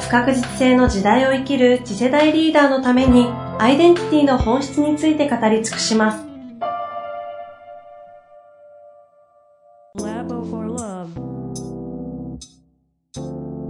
[0.00, 3.26] 不確実性の時代を生きる次世代リーダーのために
[3.58, 6.24] アイデンティティの本質について語り尽くします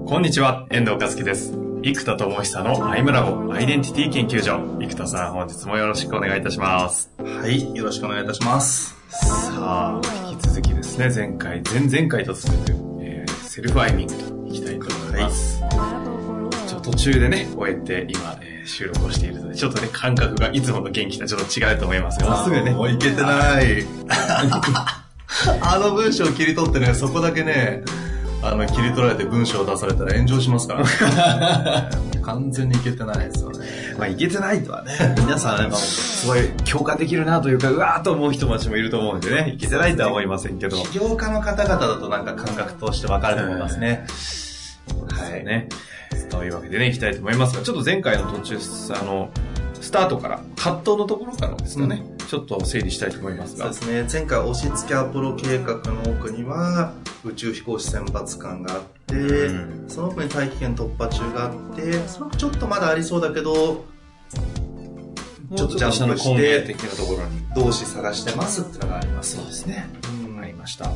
[0.06, 1.52] こんにちは、遠藤和樹です。
[1.82, 4.58] 生田智久のアイムラボアイデンティティ研究所。
[4.80, 7.10] 生田さん、本日もよろしくお願いいたします。
[7.18, 8.96] はい、よろしくお願いいたします。
[9.10, 10.00] さあ、
[10.30, 15.57] 引き続きですね、前回、前々回と続く、えーセルフアイミングといきたいと思います。
[15.57, 15.57] ちょっと
[16.90, 23.86] 途中でね、終えて、今、えー収録をしているので、ちょっとね、感覚がいつもの元気とはちょっと違うと思いますが、もうすぐね、もういけてない。
[25.62, 27.82] あの文章を切り取ってね、そこだけね、
[28.42, 30.88] あの、切り取られて文章を出されたら炎上しますから、ね。
[32.22, 33.66] 完全にいけてないですよね。
[33.98, 40.76] まあ、いけてないとはね、皆さん、すごい共感できるなというか、うわーと思う人たちもいると思うんでね、いけてないとは思いませんけど。
[40.76, 44.06] 起業家の方々だとなんか感覚としてわかると思いますね。
[45.22, 45.44] はい。
[45.44, 45.68] ね。
[46.30, 48.58] というわけでね、いきたいと思いますが、ちょっと前回の途中、
[49.00, 49.30] あの、
[49.80, 54.08] スタートから、葛藤のところからですかね、ちょっと整理したいと思いますがそうで。
[54.08, 54.20] すね。
[54.20, 56.92] 前回、押し付けアポロ計画の奥には、
[57.24, 63.84] 宇宙飛行士選抜艦があって、うんその奥に大気圏突破中があって、その奥ちょっとまだありそうだけど、
[65.56, 67.40] ちょっとジャンプして、的なところに。
[67.54, 69.36] 同志探してますっていうのがあります。
[69.36, 69.88] そうですね。
[70.26, 70.92] うんありました。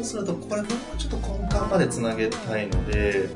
[0.00, 3.28] そうすると、これもうちょっと根幹までつなげたいので、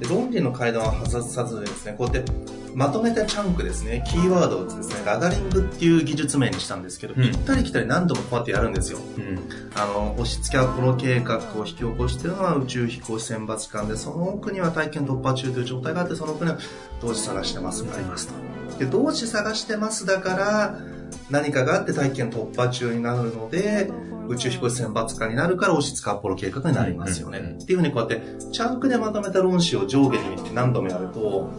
[0.00, 2.32] で論理の階段を外さずにですね、こうやって
[2.74, 8.98] まとめたチャンクですね、キーワードをですね、ラガリングっていう技術名にしたんですけど、うん行ったり来たり何度もこうやってやるんですよ。
[9.18, 9.38] うん。
[9.76, 16.58] あの、押し付けアポロ計画を引き起こしているのは宇宙飛行士選抜艦で、その奥には体験突破中という状態があって、その奥には
[17.00, 18.34] 同時探してますがありますと。
[18.78, 20.80] で、同時探してますだから、
[21.28, 23.90] 何かがあって体験突破中になるので、
[24.30, 27.38] 宇宙飛行士選抜艦になるから押し付けアポロ計画になりますよね。
[27.38, 31.50] うんうんうんっていうふうにこうやって、チャンクでまとめた論旨を上下に何度もやると、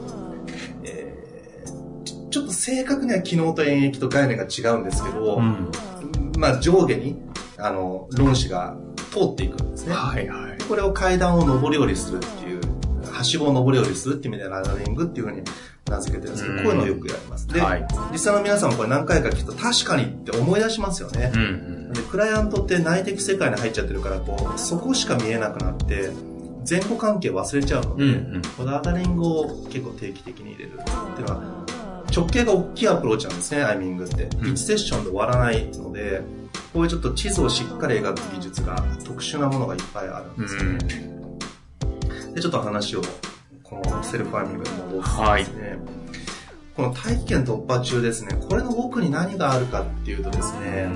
[0.83, 5.69] えーちちょっと正確には機能と演疫と概念が違うんですけど、うん。
[6.37, 7.17] まあ上下に、
[7.57, 8.77] あの、論旨が
[9.11, 9.93] 通っていくんですね。
[9.93, 10.57] はいはい。
[10.57, 12.61] でこれを階段を上り下りするっていう、
[13.11, 15.41] はしごを上り下りするっていう意味でラダリングっていうふうに
[15.91, 17.47] 名付けてるんですけど、うんこういうのをよくやります。
[17.47, 17.87] で、はい。
[18.11, 21.37] 実際の皆さんもこれ何回か聞くと確かにって思い出しますよねう。
[21.37, 21.93] ん。
[21.93, 26.11] で、クライアントって内的世界に入っちゃってるから、こう、そこしか見えなくなって、
[26.69, 31.65] 前後関係忘れちゃうので、うんうんこのラダリングを結構定期的に入れるっていうのは、
[32.15, 34.23] 直径が大きいアプローチなんですね、アイミングって。
[34.23, 36.21] うん1セッションで終わらないので、
[36.73, 40.77] こういうちょっと地図をしっかり描く技術が、特殊なものがいっぱいあるんうですよね。
[42.29, 42.33] ん。
[42.33, 43.01] で、ちょっと話を、
[43.71, 45.79] このセルフアイミングに戻すとですね、
[46.75, 50.89] この大気圏突破中ですね、これの奥に何があるかっていうとですね、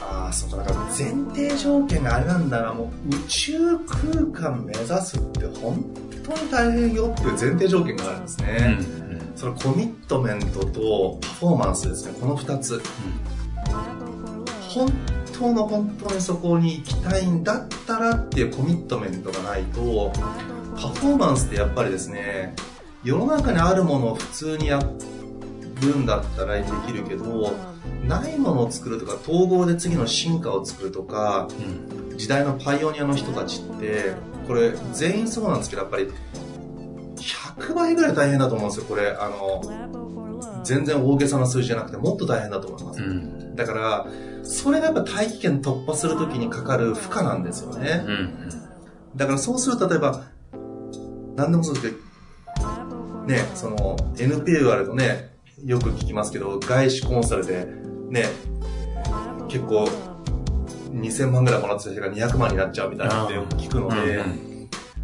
[0.00, 5.84] ああ、そうか、だから前提条件があれなんだな、もう宇宙空間目指すって本
[6.22, 8.52] 当に大変よっていう前提条件があるんですうね。
[8.52, 9.32] ん。
[9.34, 12.80] そのコミットメントとパフォーマンスですね、この二つ。
[14.68, 14.92] 本
[15.38, 20.12] 当の本当にそこに行きたいんだったらっていうコミットメントがないと、
[20.76, 22.54] パフォーマンスってやっぱりですね、
[23.04, 24.80] 世の中にあるものを普通にや
[25.80, 27.52] るんだったらできるけど、
[28.06, 31.48] ないものを作るとか、統合で次の進化を作るとか、
[32.10, 32.18] うん。
[32.18, 34.14] 時代のパイオニアの人たちって、
[34.46, 36.08] これ全員そうなんですけど、やっぱり
[37.16, 39.10] 100倍ぐらい大変だと思うんですよ、これ。
[39.10, 39.62] あの、
[40.64, 43.02] 全然大げさな数字じゃなくてもっと大変だと思います。
[43.02, 43.54] うん。
[43.54, 44.06] だから、
[44.48, 48.02] それがやっぱ大気圏突破するときにかかる負荷なんですよね。
[48.06, 48.50] うん。
[49.14, 50.24] だからそうすると例えば、
[51.36, 55.36] 何でもそうですけど、ね、その NPO 言われるとね、
[55.66, 57.66] よく聞きますけど、外資コンサルで
[58.08, 58.24] ね、
[59.48, 59.86] 結構
[60.92, 64.24] 2000万ぐらいもらってた人が200万になっちゃうみたいなのってよく聞くので、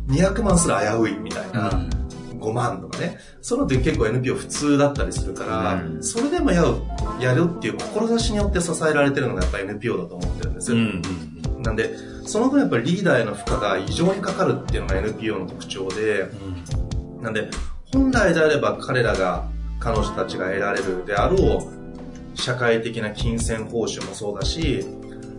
[0.09, 1.87] 200万すら危ういみたいな、
[2.45, 6.69] 5万とかね、そういうのって結構 NPO 普通だったりするから、うんそれでもやる、
[7.21, 10.77] やるっていう志によって支えられてるのがやっぱ NPO だと思ってるんですよ。
[10.77, 11.03] うん。
[11.63, 11.95] なんで、
[12.27, 16.29] その分やっぱりリーダーへの負荷が異常にかかるっていうのが NPO の特徴で、
[17.21, 17.51] なんで、
[17.93, 19.49] 本来であれば彼らが、
[19.81, 24.85] 彼女たちが得られるであろう、社会的な金銭報酬もそうだし、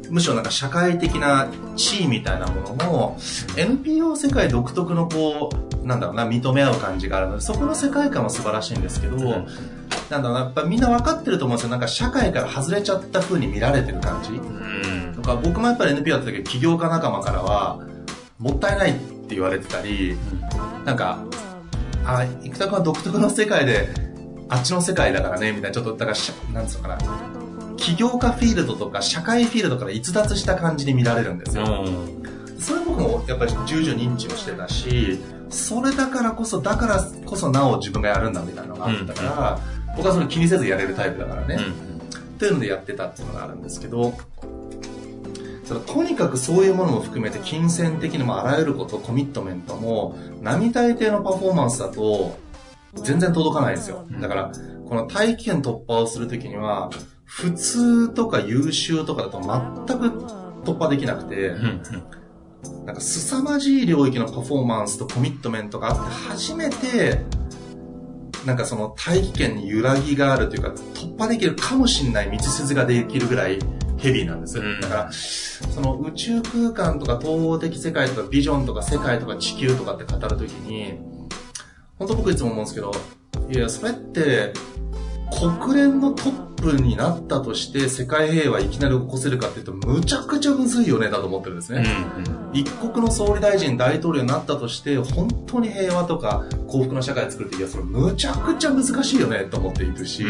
[0.10, 3.18] むしろなんか社会的な地位みたいなものも、
[3.58, 11.70] NPO 世界独特のこう、なんだろうな、認め合う感じがあるので、そこの世界観は素晴らしいんですけど、なんだろうな、やっぱみんな分かってると思うんですよ。
[11.70, 14.32] なんか社会から外れちゃった風に見られてる感じ。
[15.16, 17.80] とか、僕もやっぱり NPO やった時起業家仲間からは、
[18.40, 20.18] もったいないって言われてたり、
[20.86, 21.20] なんか、
[22.04, 23.88] あ、生田君は独特の世界で、
[24.50, 26.98] あっちの世界だからね、みたいな、ちょっと、だからし、なんつうのかな、
[27.78, 31.86] 起業家フィールドとか社会フィールドから逸脱した感じに見られるんですよ。
[32.60, 39.60] それ僕もやっぱり重々認知をしてたし、それだからこそ、だからこそなお自分がやるんだみたいなのがあったから、
[39.96, 41.58] 僕はそれ気にせずやれるタイプだからね。
[41.58, 44.14] っていうのでやってたっていうのがあるんですけど、
[45.68, 52.38] ただとにかくそういうものも含めて金銭的にもあらゆること、コミットメントも、並大抵のパフォーマンスだと
[52.96, 54.06] 全然届かないんですよ。
[54.22, 54.52] だから、
[54.88, 56.90] この大気圏突破をするときには、
[57.24, 60.26] 普通とか優秀とかだと全く
[60.64, 61.56] 突破できなくて、
[62.86, 67.20] なんか凄まじい領域のパフォーマンスとコミットメントがあって初めて、
[68.46, 73.60] なんかその大気圏に揺らぎがあるというか、突破できるかもしれない道筋ができるぐらい
[73.98, 74.60] ヘビーなんです。
[74.60, 81.00] うんだから、その宇宙空間とか統合的世界とかビジョンとか世界とか地球とかって語るときに、
[81.98, 82.92] 本当僕いつも思うんですけど、
[83.50, 84.54] いや、それって、
[85.40, 91.86] 国連のトップになったとして世界平和いきなり起こせるかっていうと、むちゃくちゃむずいよね、だと思ってるんですね。
[92.54, 100.26] 一国の総理大臣、大統領になったとして、本当に平和とか幸福の社会を作るって、いや、それむちゃくちゃ難しいよね、と思っているし、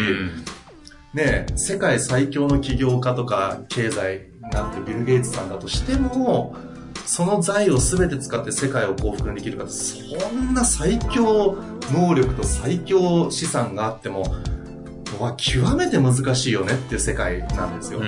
[1.13, 6.55] ねえ世界最強の起業家とか経済なんてビル・ゲイツさんだとしても、
[7.05, 9.99] その財を全て使って世界を幸福にできるかそ
[10.33, 11.55] んな最強
[11.93, 14.35] 能力と最強資産があっても、
[15.19, 18.01] は極めて難しいよねっていう世界なんですよ。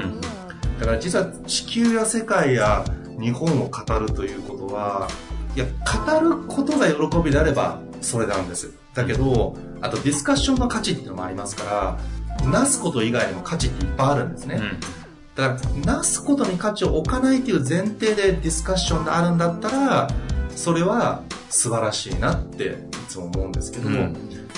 [0.79, 2.85] だから実は地球や世界や
[3.19, 5.07] 日本を語るということは、
[5.55, 8.71] いや、語ることが喜びであればそれなんです。
[8.93, 11.97] だけど、あとディスカッションの価値っていうのもありますか
[12.43, 14.61] ら、なすこと以外にも価値っていっぱいあるんですね。
[15.35, 20.07] だから、なすことに価値を置かないという前提でディスカッションがあるんだったら、
[20.55, 22.75] それは素晴らしいなってい
[23.07, 24.15] つも思うんですけども、うん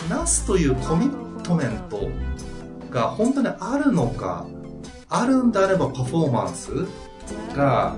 [0.10, 2.10] なすというコミットメント
[2.92, 4.46] が本当にあるのか、
[5.10, 6.72] あるんであればパフォーマンス
[7.56, 7.96] が、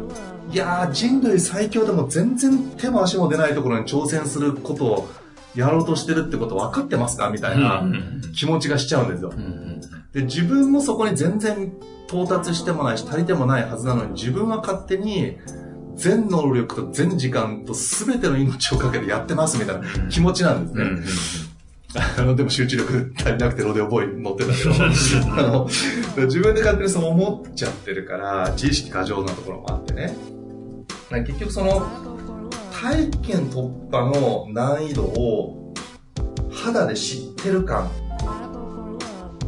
[0.52, 5.10] いやー人類最強でも全然手も足も出ないところに挑戦することを
[5.56, 7.30] やろうとしてるってこと分かってますか？
[7.30, 7.84] みたいな
[8.36, 9.34] 気持ちがしちゃうんですよ。
[10.14, 11.74] で、自分もそこに全然
[12.08, 15.38] 到達してもないし、足りてもないはずなのに、自分は勝手に、
[15.96, 21.50] 全能力と全時間と全ての命をかけてやってますみたいな気持ちなんですね。
[22.18, 24.72] あの、でも集中力足りなくてロデオボーイ乗ってたけど、
[25.36, 25.68] あの、
[26.26, 30.16] 自分で勝手にそう思っちゃってるから、自意識過剰なところもあってね。
[31.10, 31.86] 結局その、
[32.72, 35.74] 体験突破の難易度を
[36.52, 37.90] 肌で知ってる感、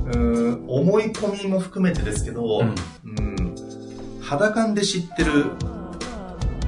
[0.06, 2.76] うーん思い込みも含めてですけど、うん。
[3.18, 3.56] うん。
[4.22, 5.46] 肌感で知ってる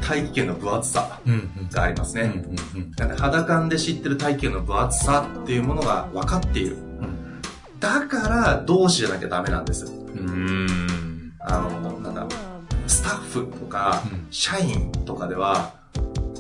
[0.07, 1.19] 大気圏の分厚さ
[1.71, 2.45] がありますね。
[2.97, 6.77] なんで肌感で知ってる大気圏の分厚さっていうものが分かっている。
[7.79, 9.91] だから同志じゃなきゃダメなんです。
[11.39, 12.27] あの、なんだ、
[12.87, 15.73] スタッフとかうん、社員とかでは、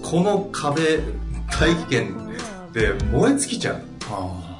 [0.03, 0.99] この壁、
[1.59, 2.15] 大気圏
[2.73, 3.81] で燃え尽きちゃう。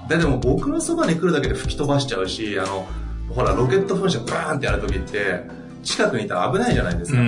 [0.09, 2.87] ででも僕のそばに来るだけで吹き飛ばしちゃうし、あの、
[3.29, 5.43] ほら、ロケット噴射バーンってやるときって、
[5.85, 7.19] 近くにいたら危ないじゃないですか。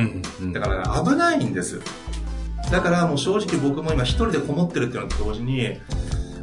[0.51, 1.79] だから、ね、危ないんです。
[2.71, 5.79] だからもう正直僕も今一人でこもってるっていうのと同時に、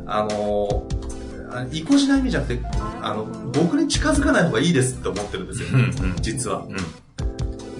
[0.06, 0.86] あの、
[1.50, 2.62] あ意固しない意味じゃなくて、
[3.02, 5.68] あの、僕に近づかない方がいいですって思ってるんですよ。
[6.20, 6.66] 実は。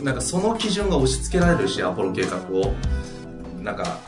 [0.03, 2.75] なんかその基準が押し付けられるし、アポロ計画を。
[3.63, 3.99] なんか、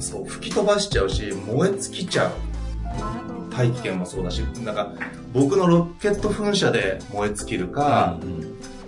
[0.00, 2.32] そう、吹き飛ばしちゃうし、燃え尽きちゃう。
[3.50, 4.92] 大気圏もそうだし、なんか、
[5.32, 8.18] 僕のロケット噴射で燃え尽きるか、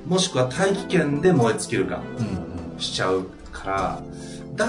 [0.06, 2.02] もしくは大気圏で燃え尽きるか、
[2.78, 4.02] しちゃうから、
[4.54, 4.66] だ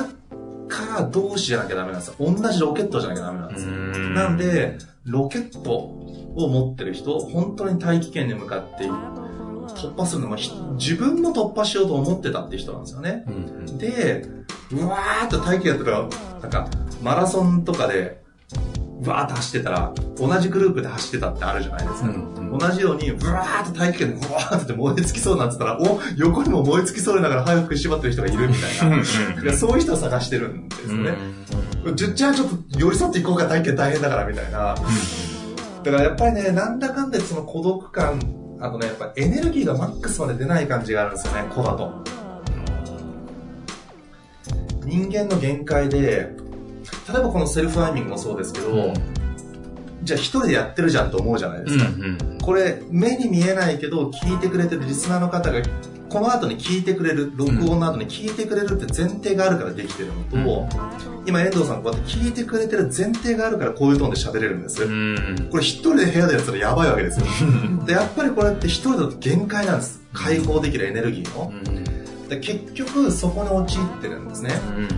[0.68, 2.16] から同志じゃなきゃダメなんですよ。
[2.20, 3.72] 同じロケットじゃなきゃダメなんですよ。
[3.72, 8.86] なんで、ロケットを持ってる人、本当に大気圏に向かって
[9.76, 13.26] 突破するのも、ひ自分も突破しようと思ってたっていう人なんですよね。
[13.78, 14.26] で、
[14.72, 16.08] うわーっと大気やってたら、
[16.42, 16.68] なんか、
[17.02, 18.21] マラソンとかで、う
[19.10, 22.14] わーって走ってたら、同じグループで走ってたってあるじゃないですか。
[22.60, 28.96] 同じように、うわーって大気圏で、うわーって燃え尽きそうになってたら、お、横にも燃え尽きそうにながら早く縛ってる人がいるみたいな。
[28.98, 31.16] いやそういう人を探してるんですね。
[31.96, 34.76] じゃあちょっと寄り添っていこうか、大気圏大変だからみたいな。
[35.84, 38.20] だからやっぱりね、なんだかんだその孤独感、
[38.60, 41.92] あとね、やっぱエネルギーがマックスまで出ない感じがあるんですよね、子だと。
[44.84, 46.36] 人間の限界で、
[47.12, 48.94] 例えばこのセルフアイミングもそうですけど、うん
[50.04, 51.84] じゃあ一人でやってるじゃんと思うじゃないですか。
[51.86, 52.38] ん。
[52.42, 55.62] これ、目に見えないけど、聞いてくれてるリスナーの方が、
[56.10, 60.68] この後に聞いてくれる、録音の後に聞いてくれるって前提があるからできてるのと、
[61.26, 64.84] 今遠藤さんこうやって聞いてくれてる前提があるからこういうトーンで喋れるんです。
[64.84, 65.48] うん。
[65.52, 67.26] これ一人で部屋でやったらやばいわけですよ。
[67.86, 70.02] で、やっぱりこれって一人だと限界なんです。
[70.14, 71.54] 解放できるエネルギーの。
[72.28, 74.52] で結局そこに陥ってるんですね。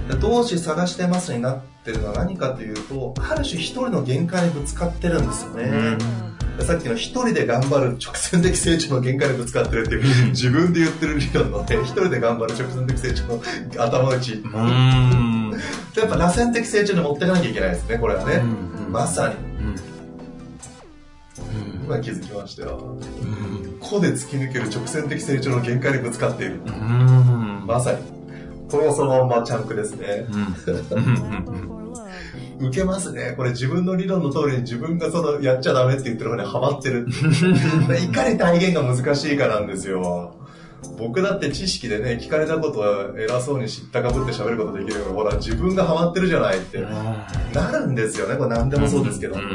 [0.07, 5.97] で同志探してますになってるのは何かというと、ある種一人の限界にぶつかってるんですよね。
[6.57, 13.41] でさっきの一人で頑張る直線的成長の限界にぶつかってるっていう、自分で言ってる理論のね、一人で頑張る直線的成長の
[13.83, 14.33] 頭打ち。
[14.33, 15.51] うん。
[15.97, 18.43] やっぱ螺旋的成長に持っていかなきゃいけないですね、これはね。
[18.89, 19.53] まさに。
[21.85, 22.97] 今気づきましたよ。
[23.79, 26.61] 個で突き抜ける直線的成長の限界にぶつかっている。
[27.65, 28.12] まさに。
[28.73, 30.25] これがそのままチャンクですね。
[32.59, 33.35] 受けますね。
[33.37, 37.07] これ自分の理論の通りに自分がそのやっちゃダメって言ってる方にハマってる。
[38.03, 40.33] いかに体現が難しいかなんですよ。
[40.97, 46.79] 僕だって知識でね、聞かれたことは偉そうに知ったかぶって喋ることできるから、ほら、自分がハマってるじゃないって
[47.53, 48.35] なるんですよね。
[48.37, 49.35] これ何でもそうですけど。
[49.35, 49.45] はい。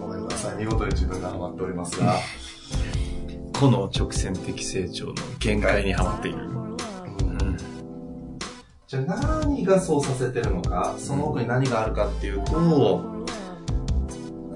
[0.00, 0.56] ごめんなさい。
[0.58, 2.16] 見事に自分がハマっておりますが。
[3.58, 6.53] この直線的成長の限界にはまっている。
[8.94, 13.02] じゃあ何がそうさせてるのか、その奥に何があるかっていうと、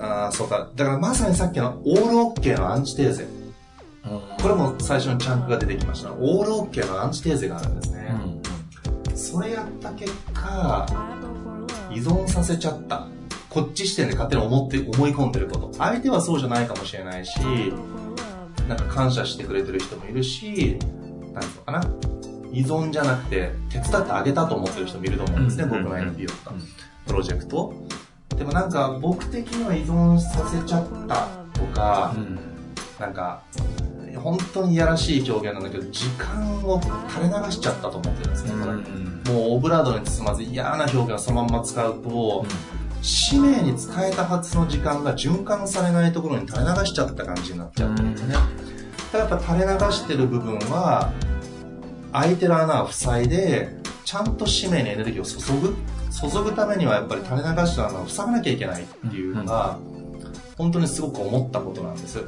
[0.00, 0.70] ああ、そうか。
[0.76, 3.26] だからまさにさっきのオールオッケーのアンチテーゼ。
[4.40, 6.12] これも最初にチャンクが出てきました。
[6.12, 8.14] オールオッケーのアンチテーゼがあるんですね。
[9.16, 10.86] それやった結果、
[11.90, 13.08] 依存させちゃった。
[13.50, 15.72] こっち視点で勝手に思って、思い込んでること。
[15.78, 17.40] 相手はそうじゃないかもしれないし、
[18.68, 20.78] なんか感謝してくれてる人もいるし、
[21.32, 22.17] なんていうのかな。
[22.58, 26.50] 依存じゃなくて、手伝ってあげたと思ってる人もいると思うんですね、うん僕の NPO と。
[26.50, 26.54] か、
[27.06, 27.72] プロジェクト。
[28.36, 32.14] でもなんか、僕的には依存させちゃったとか、
[32.98, 33.42] なんか、
[34.16, 39.32] 本当にいやらしい表現なんだけど、時間を垂れ流しちゃったと思ってるんですね、これ。
[39.32, 42.44] もうオブラードに包まず嫌な表現をそのまんま使うと、
[43.02, 48.34] 使命に使えたはずの時間が循環されないところに垂れ流しちゃった感じになっちゃってるんですね。
[49.12, 51.12] ただやっぱ垂れ流してる部分は、
[52.20, 53.68] 空いてる穴を塞いで、
[54.04, 55.76] ちゃんと使命にエネルギーを注ぐ。
[56.10, 59.78] 注ぐためにはやっぱり垂れ流した穴を塞がなきゃいけないっていうのが、
[60.56, 62.18] 本当にすごく思ったことなんです。
[62.18, 62.24] と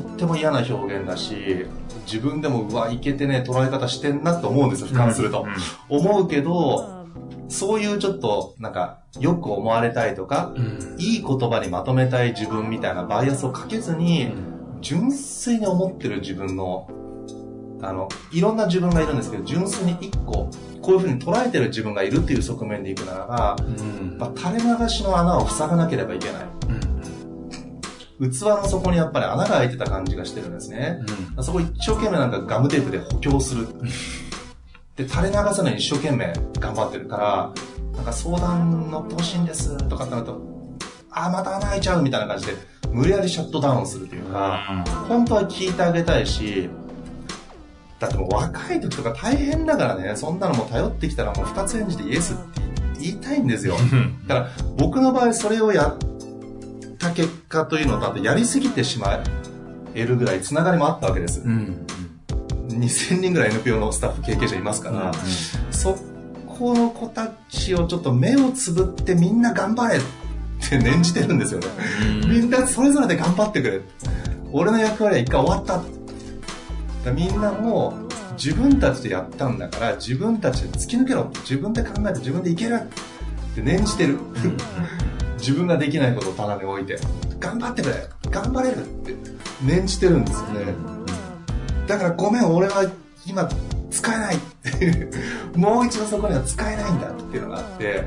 [0.00, 1.66] っても嫌な表現だし、
[2.06, 5.46] 自分でもうわ、いけてね、捉え方してんなと思うんですよ、俯瞰すると。
[5.90, 7.04] 思うけど、
[7.48, 10.54] そういうちょっと、なんか、よく思われたいとか、
[10.96, 14.32] いい言葉にまとめたい自分みたいなバイアスをかけずに、
[14.80, 16.88] 純粋に思ってる自分の、
[17.82, 20.50] あの、いろんな自分がいるんですけど、純粋に一個、
[20.82, 23.56] こういうふうに捉えてる自分がいるっていう側面でいくならば、
[24.18, 26.42] まあ、垂れ流しの穴を塞がなければいけない。
[28.20, 31.00] 器の底にやっぱり穴が開いてた感じがしてるんですね。
[31.40, 33.68] そこ一生懸命なんかガムテープで補強する。
[34.96, 37.52] で、垂れ流さない一生懸命頑張ってるから、
[37.94, 40.40] なんか相談乗ってほしいんですとかってなると、
[41.10, 42.54] あー、また穴開いちゃうみたいな感じで、
[42.90, 46.68] 無理やりシャットダウンするというか、本当は聞いてあげたいし、
[47.98, 52.42] だってもう若い時とか大変だからね、そんなのもう頼ってきたらもう二つ返事でイエスって
[53.00, 53.74] 言いたいんですよ。
[54.26, 55.98] だから僕の場合それをやっ
[56.98, 59.22] た結果というのと、あとやりすぎてしま
[59.94, 61.42] えるぐらいつながりもあったわけです。
[61.42, 65.12] 2000人ぐらい NPO のスタッフ経験者いますから、
[65.72, 65.98] そ
[66.46, 70.00] この子たちをちょっと目をつぶってみんな頑張れっ
[70.68, 71.66] て念じてるんですよね。
[72.28, 73.80] みんなそれぞれで頑張ってくれ。
[74.52, 75.82] 俺の役割は一回終わった。
[77.04, 77.94] だみんなも
[78.32, 81.30] 自分たちでやったんだから自分たちで突き抜けろ。
[81.40, 84.18] 自分で考えて自分でいけるって念じてる。
[85.38, 86.98] 自分ができないことを棚に置いて、
[87.38, 89.14] 頑張ってくれ頑張れるって
[89.62, 90.74] 念じてるんですよね。
[91.86, 92.90] だからごめん、俺は
[93.26, 93.48] 今
[93.90, 94.38] 使えない
[95.56, 98.04] もう一度そこには使えないんだっていうのがあって、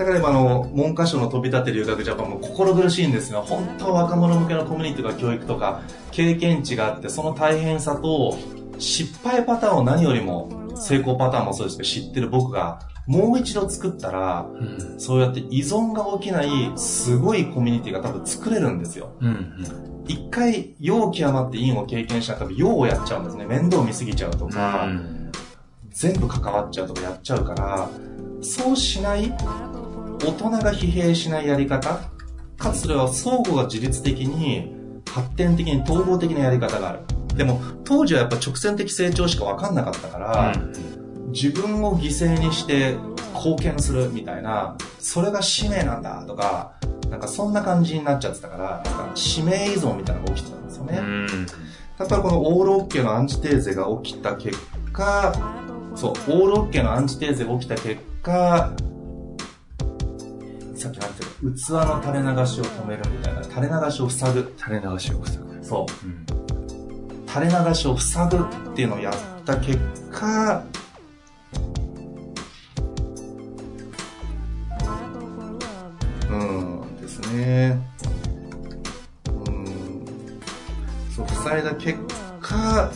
[0.00, 8.38] だから今あの、文科省の飛び立て留学ジャパンも心苦しいんですが、本当は若者向けのコミュニティとか教育とか経験値があって、その大変さと
[8.78, 14.46] 失敗パターンを何よりも成功パターンもそうですけど知ってる僕がもう一度作ったら、
[14.96, 19.10] そうやって依存が起きないすごいコミュニティが多分作れるんですよ。
[20.06, 23.44] 一回、陽極まって陰を経験したら多分陽をやっちゃうんですね。
[23.44, 24.88] 面倒見すぎちゃうとか、
[25.90, 27.90] 全部関わっちゃうとかやっちゃうから、
[28.40, 29.30] そうしない、
[30.22, 32.00] 大人が疲弊しないやり方、
[32.58, 34.74] かつそれは相互が自律的に
[35.08, 37.00] 発展的に統合的なやり方がある。
[37.36, 40.52] でも、当時はやっぱ直線的成長しか分かんなかったから、
[41.28, 42.96] 自分を犠牲にして
[43.34, 46.74] 貢献するみたいな、それが使命なんだとか、
[47.08, 50.98] なんかそんな感じになっちゃってたから、なんか使命依存みたいなのが起きてたんですよね。
[50.98, 51.26] うん。
[51.98, 54.58] だからこのオールオッケーのアンチテーゼが起きた結
[54.92, 55.32] 果、
[55.94, 58.72] そう、オールオッケーのアンチテーゼが起きた結果、
[60.80, 64.54] さっきなんていうの、器の垂れ流しを止めるみたいな、垂れ流しを塞ぐ。
[64.56, 65.62] 垂れ流しを塞ぐ。
[65.62, 66.06] そう。
[66.06, 66.26] うん。
[67.28, 69.78] 垂れ流しを塞ぐっていうのをやった結
[70.10, 70.64] 果、
[76.30, 77.78] うんですね。
[79.46, 80.06] うん。
[81.14, 81.98] そう、塞いだ結
[82.40, 82.90] 果、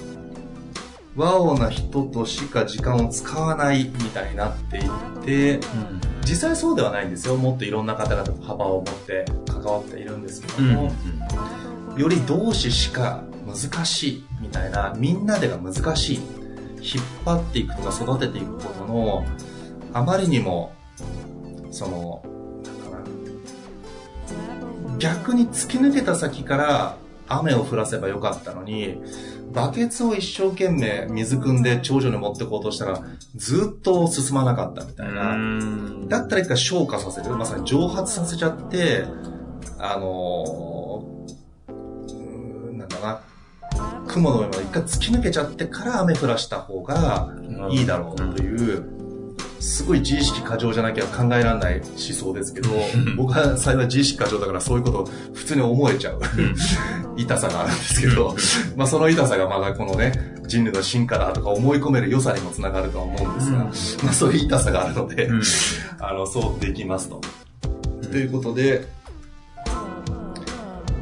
[1.17, 5.61] ワオな人としか時間を使わないみたいになっていって、
[6.23, 7.37] 実際そうではないんですよ。
[7.37, 10.73] もっといろんな方々と幅を持って関わっているんですけどうん。
[10.75, 10.93] も、
[11.97, 16.21] より同志しか難しいみたいな、みんなでが難しい。
[16.85, 19.25] 引っ張っていくとか育てていくことの、
[19.93, 20.73] あまりにも、
[21.71, 22.23] その、
[24.99, 29.01] 逆に突き抜けた先から雨を降らせばよかったのに、
[29.55, 33.01] バケツを一生懸命水汲んで頂上に持ってこうとしたら、
[33.37, 35.35] ずっと進まなかったみたいな。
[35.35, 36.09] うん。
[36.09, 37.37] だったら一回消化させる。
[37.37, 39.05] まさに蒸発させちゃって、
[39.79, 43.21] あのーなんだな、
[44.09, 47.33] 雲の上まで一回突き抜けちゃってから雨降らした方が
[47.71, 49.04] いいだろうという、
[49.65, 52.69] すごい自意識過剰じゃなきゃ考えられない思想ですけど、
[53.17, 56.21] 僕は幸い自意識過剰だからそういうことを普通に思えちゃう
[57.17, 58.37] 痛さがあるんですけど、
[58.77, 60.13] まあその痛さがまだこのね、
[60.47, 65.43] 人類の進化だとか思い込める良さにもつながるとは思うんですが、まあそういう痛さがあるので、うん。
[65.99, 67.23] あの、そうできますと。
[68.03, 68.87] ということで、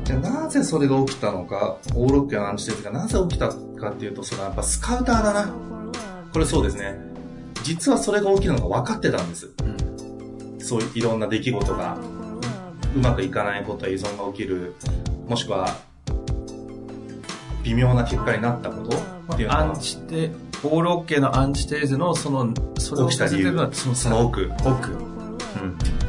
[0.05, 5.53] じゃあなぜそれが起きたのか、オーロッケのアンチテーゼがなぜ起きたかっていうと、それはやっぱスカウターだな。
[6.33, 7.12] これそうですね。
[7.63, 9.51] 実はそれが起きるのが分かってたんです。
[10.59, 11.99] そういういろんな出来事が、
[12.95, 14.75] うまくいかないことや依存が起きる、
[15.29, 15.77] もしくは、
[17.65, 18.97] 微妙な結果になったこと
[19.35, 20.31] っていうのはアン、チテ、
[20.65, 25.13] オールオッケーのアンチテーゼのその、それを起きた理由のはそのその奥奥。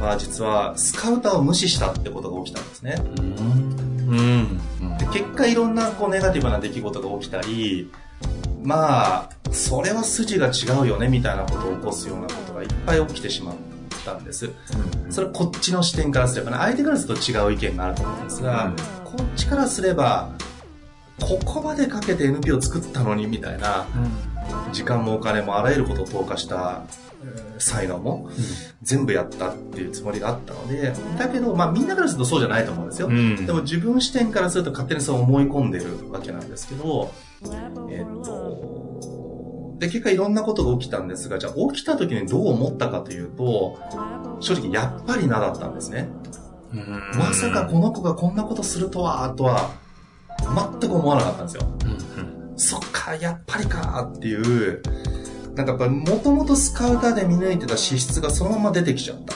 [0.00, 2.96] は実はスカウターを無視したってことが起きたんですね。
[3.18, 4.60] うん。
[4.80, 4.98] うん。
[4.98, 7.90] で結果いろんなこうネガティブな出来事が起きたり、
[8.64, 13.54] まあ、それは筋が違うよねみたいなことを起こすようなことがいっぱい起きてしまっ
[14.04, 14.50] たんです。
[15.10, 18.76] それはこっちの視点からすればね、相手からすると違う意見があると思うんですが、うん
[19.16, 20.32] こっちからすれば、
[21.20, 23.86] ここまでかけて NP を作ったのにみたいな、
[24.72, 26.82] 時間もお金もあらゆることを投下した、
[27.22, 28.28] えー才能も
[28.82, 33.08] 全部やったっていうつもりがあったので、だけど、まあみんなからするとそうじゃないと思うんですよ。
[33.08, 33.46] うん。
[33.46, 37.12] でも自分視点からすると勝手にそう思い込んでるわけなんですけど、
[37.90, 43.78] えっと、で、結果いろんなことが起きたんですが、じゃあ起きた時にどう思ったかというと、
[44.40, 46.08] 正直やっぱりなだったんですね。
[46.72, 49.70] うんまさかこの子がこんなことするとは、とは、
[50.80, 51.62] 全く思わなかったんですよ。
[51.84, 54.80] うんそっか、やっぱりかっていう、
[55.54, 59.34] なんかやっぱりもともとスカウターで見抜いてた資質がそのまま出てきちゃった。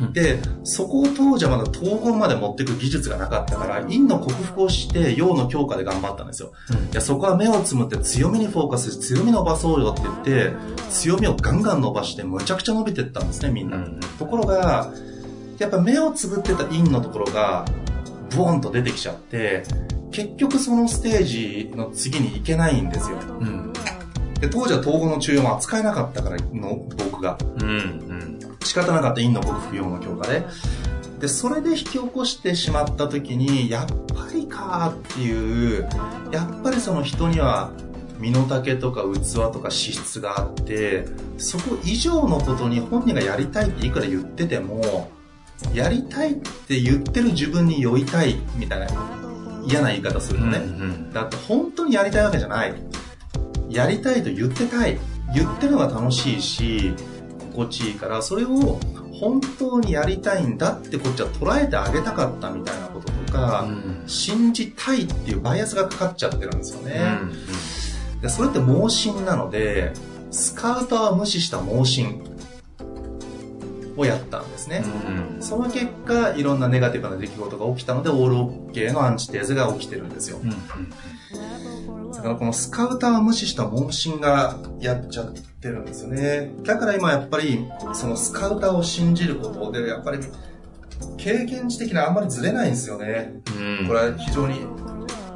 [0.00, 6.52] うんで、そこを当時はまだ統合まで持っていく技術がなかったから、陰の克服をして、陽の強化で頑張ったんですよ。
[6.92, 10.52] いや、そこは目をつむって強みにフォーカスして強み伸ばそうよって言って、
[10.90, 13.76] 強みをガンガン伸ばしてむちゃくちゃ伸びてったんですね、みんな。
[13.78, 14.92] うんところが、
[15.58, 17.64] やっぱ目をつぶってた陰のところが、
[18.30, 19.64] ブオンと出てきちゃって、
[20.10, 23.18] 結局そのステージの次に行けないんですよ。
[23.40, 23.72] うん。
[24.40, 26.76] で、当時は統合の中庸も扱えなかったから、の、
[27.10, 27.38] 僕が。
[27.60, 27.68] うん。
[27.68, 28.35] うん。
[28.66, 30.46] 仕方なかった陰の克服用の強化で。
[31.20, 35.88] で、それで引き起こしてしまった時に、やっぱりかーっていう、
[36.30, 37.70] やっぱりその人には、
[38.18, 41.06] 身の丈とか器とか資質があって、
[41.38, 45.10] そこ以上のことに本人がやりたいっていくら言ってても、
[45.72, 48.86] やりたいって言ってる自分に酔いたいみたいな
[49.66, 50.58] 嫌な言い方するとね。
[50.58, 51.12] うん。
[51.12, 52.74] だって本当にやりたいわけじゃない。
[53.68, 54.98] やりたいと言ってたい。
[55.34, 56.94] 言ってるのが楽しいし、
[57.56, 58.78] 心地いいから、それを
[59.12, 64.02] 本当にやりたいんだってこっちは捉えてあげたかったみたいなこととか、うん。
[64.06, 67.00] 信じたいっていうバイアスがかかっちゃってるんですよね。
[68.14, 68.20] うん。
[68.20, 69.92] でそれって盲信なので、
[70.30, 72.22] スカウターは無視した盲信
[73.96, 74.84] をやったんですね。
[75.38, 75.42] うん。
[75.42, 80.40] その結果、いろんなネガティブな出来事が起きたので、オールオッケーのアンチテーゼが起きてるんですよ。
[80.42, 80.50] うん。
[82.12, 86.52] だからこのスカウターを無視した盲信がやっちゃってるんですよね。
[86.62, 90.18] だから今やっぱり、そのスカウターを信じることで、やっぱり
[91.16, 93.40] 経験値的にあんまりずれないんですよね。
[93.58, 93.86] うん。
[93.86, 94.66] これは非常に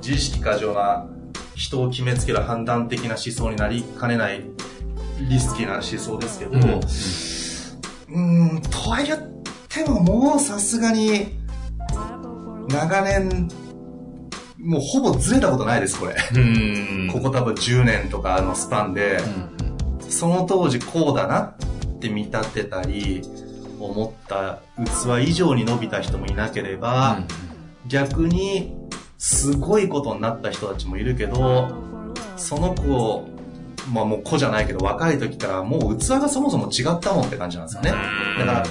[0.00, 1.06] 自意識過剰な
[1.54, 4.44] 人を決めつける判断的な思想になりかねない
[5.28, 6.52] リスキーな思想ですけど、
[8.12, 9.18] うん、ん、とは言っ
[9.68, 11.38] てももうさすがに、
[12.68, 13.48] 長年、
[14.58, 16.14] もうほぼずれたことないです、これ。
[17.12, 19.20] ここ多分10年とかのスパンで、
[20.10, 21.54] その当時こうだなっ
[22.00, 23.22] て見立てたり、
[23.78, 27.20] 思った器以上に伸びた人もいなければ、
[27.86, 28.76] 逆に
[29.16, 31.70] すごいことになった人たちもいるけど、
[32.36, 33.28] その子、
[33.92, 37.92] まあもう子じゃないけど若い時からもう器がそもそも違ったもんって感じなんですよね。
[38.38, 38.64] だから、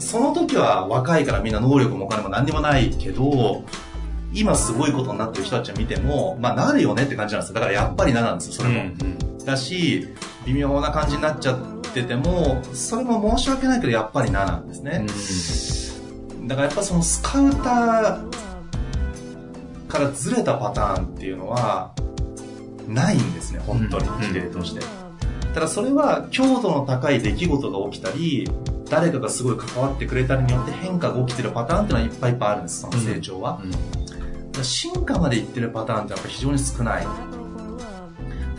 [0.00, 3.64] その時は若いからみんな能力もお金も何にもないけど、
[4.34, 7.54] 今すごいことになってる人たちを見ても、まあなるよねって感じなんですよ。
[7.54, 8.90] だからやっぱりななんですよ、それも。
[9.44, 10.08] だし、
[10.46, 11.58] 微妙な感じになっちゃっ
[11.92, 15.06] てても、それも申し訳ないけどやっぱりななんですね。
[16.44, 18.28] だからやっぱそのスカウター
[19.88, 21.92] からずれたパターンっていうのは、
[22.88, 24.80] ないんですね、本当に、事例として。
[25.54, 28.50] ただそれは強度の高い出来事が起きたり、
[28.88, 33.60] 誰かがすごい関わってくれたりによって変化が起きてるパターンっていうのはいっぱいいっぱいあるんです、その成長は。
[34.62, 37.06] 進化までいってるパターンってやっぱ非常に少ない。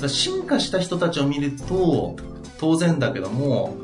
[0.02, 2.16] だ進化した人たちを見ると、
[2.60, 3.76] 当然だけども、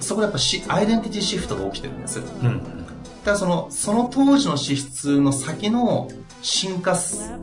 [0.00, 2.20] そこでやっぱしアイデンティティシフトが起きてるんです。
[2.20, 2.62] うん、
[3.24, 6.08] ただその、その当時の資質の先の
[6.42, 6.96] 進化、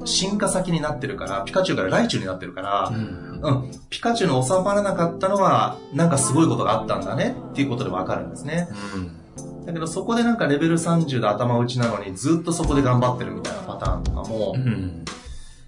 [0.06, 8.70] 進化先になってるから、ピカチュウからライチュウになってるから、うん、うん、ピカチュウの収まらなかったのは、なんかすごいことがあったんだねっていうことでわかるんですね。
[8.96, 15.06] うん、だけどそこでなんかレベル30で頭打ちなのにずっとそこで頑張ってるみたいなパターンとかも、うん、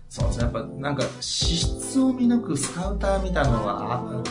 [0.10, 0.43] そうですね。
[0.43, 4.24] やっぱなんか資質を見抜くスカウターみたいなのが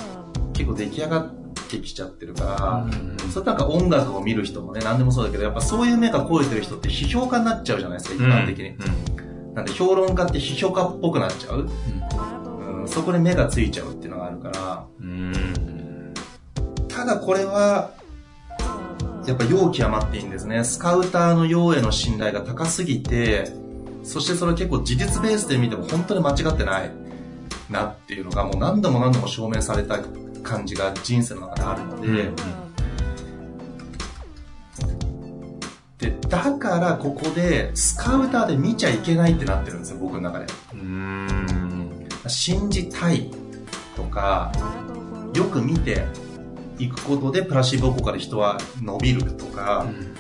[0.53, 1.35] 結構出来上がっ
[1.69, 8.71] てきちゃってるから、うん、それなんか音楽を見る人もね、何でもそうだけど、やっぱそういう目が超えてる人って批評家になっちゃうじゃないですか、一般的に。
[8.71, 11.69] うん、なんで評論家って批評家っぽくなっちゃう？
[12.81, 14.87] うん、そこで目がついちゃうっていうのがあるから、
[16.89, 17.91] ただこれは、
[19.27, 20.63] やっぱ容器余っていいんですね。
[20.63, 23.53] スカウターの用への信頼が高すぎて、
[24.07, 26.91] そしてそれ結構事実ベースで見ても本当に間違ってない
[27.69, 29.99] なっていうのがもう何度も何度も証明された
[30.43, 32.37] 感じが人生の中であるので、うん。
[35.99, 40.47] で、だからここでスカウターで見ちゃいけないってなってるんですよ、僕の中で。
[42.29, 43.31] 信じたい
[43.97, 44.53] とか、
[45.35, 46.05] よく見て
[46.79, 50.15] いくことでプラシーボ効果で人は伸びるとか、うん、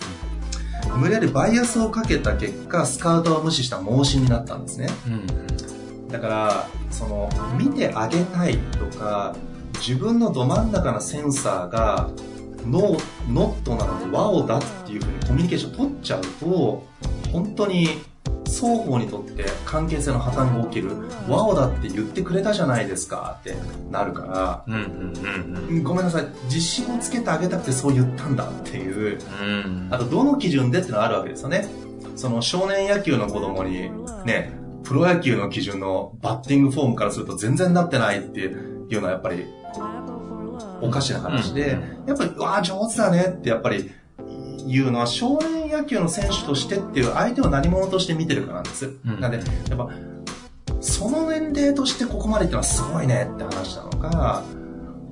[0.96, 4.88] 無理やりバイアスをかけた結果、スカウターを無視した盲信になったんですね。
[5.06, 9.34] うん、だから、その、見てあげたいとか、
[9.86, 12.10] 自分のど真ん中のセンサーが
[12.66, 12.96] ノ
[13.28, 16.84] ノットなのでワオだっていうふうにコミュニケーション取っちゃうと
[17.32, 17.88] 本当に
[18.56, 20.90] 双方にとって関係性の破綻が起きる
[21.28, 23.54] ワオだって言ってくれたじゃないですかって
[23.90, 24.64] なるから、
[25.82, 29.18] ごめんなさい自信をつけてあげたくてそう言ったんだっていう、
[29.90, 31.66] あとどの基準でってのがあるわけですよね。
[32.16, 33.90] その少年野球の子供に
[34.24, 34.52] ね
[34.84, 39.44] プロ野球の基準のバッティングフォームからすると全然なってないっていうのはやっぱり
[40.80, 43.90] おかしな話で、やっぱり、わあ、上手だねってやっぱり
[44.66, 48.92] 言うのは少年野球の選手としてっていう相手を何者として見てるかなんです。
[49.06, 49.42] うん、なんで、や
[49.74, 49.90] っぱ、
[50.80, 54.42] その年齢としてここまでってのはすごいねって話なのか、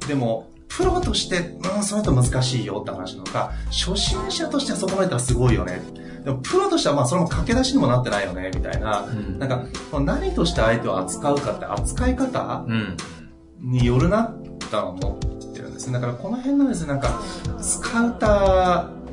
[0.06, 5.80] でも、プロとして、うん、それと難しいよって話なのか、初心者としてはそこまでったらすごいよね。
[6.24, 9.02] でも、プロとしてはまあ、それも駆け出しにもなってないよね、みたいな。
[9.02, 9.64] うん、なんか、
[10.00, 12.64] 何として相手を扱うかって扱い方
[13.60, 17.20] によるなって思ってるんですだからこの辺のですね、なんか、
[17.60, 19.03] スカウター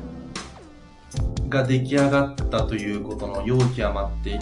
[1.52, 4.38] が出来上がったということの容器余って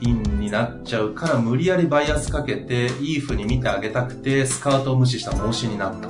[0.00, 6.08] インになっちゃうから無理やりバイアスかけていい風に見てあげたくてスカウトを無視した申しになった。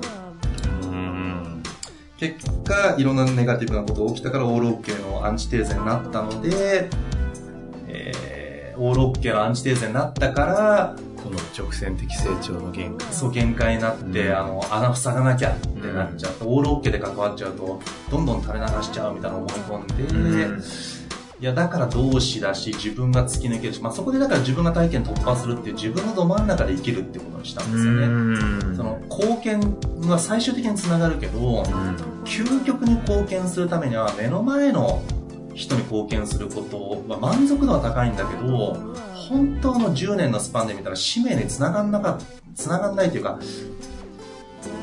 [2.16, 6.88] 結果、いろんなネガティブなことが起きたからオールオッケーのアンチテーゼになったので、
[7.88, 13.12] えー、オールオッケーのアンチテーゼになったから、この直線的成長の限界。
[13.12, 16.34] そう限界になって、うん、あの穴塞がなきゃってなっちゃう。
[16.34, 29.60] と、うん、オールオッケーで関わっちゃうとどんどん垂れ流しちゃうみたいな思い込んで、うん、いやだから同志だし自分が突き抜けるし、まあ、そこでだから自分が体験突破するっていう自分のど真ん中で生きるってことにしたんですよね、その貢献
[30.08, 31.62] は最終的につながるけど、
[32.24, 35.02] 究極に貢献するためには目の前の
[35.54, 38.76] 人に貢献することは満足度は高いんだけど
[39.28, 42.18] 本当の10年のスパンで見たら使命につながんなか
[42.54, 43.38] つながんないというか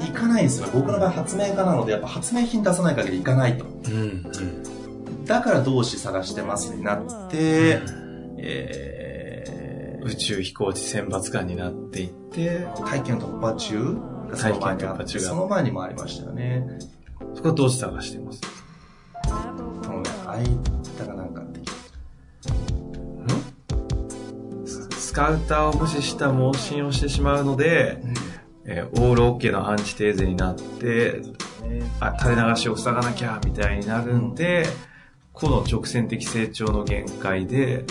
[0.06, 13.98] いかないんですよ僕の場合発明家なのでやっぱ発明品出さない限りいかないと、うんうん、だから同志探してますになって、うん、え宇宙飛行士選抜官になっていって、体験突破中
[14.36, 15.26] 体験突破中が。
[15.26, 16.66] その前にもありましたよね。
[17.36, 18.42] そこはどうして探してます
[25.12, 28.02] ススカウターを無視した盲信をしてしまうので、
[28.64, 31.22] えーオールオッケーのアンチテーゼになって、
[32.00, 34.68] あ、垂れ流しを塞がなきゃ、みたいになるんで、
[35.34, 37.84] 個の直線的成長の限界で、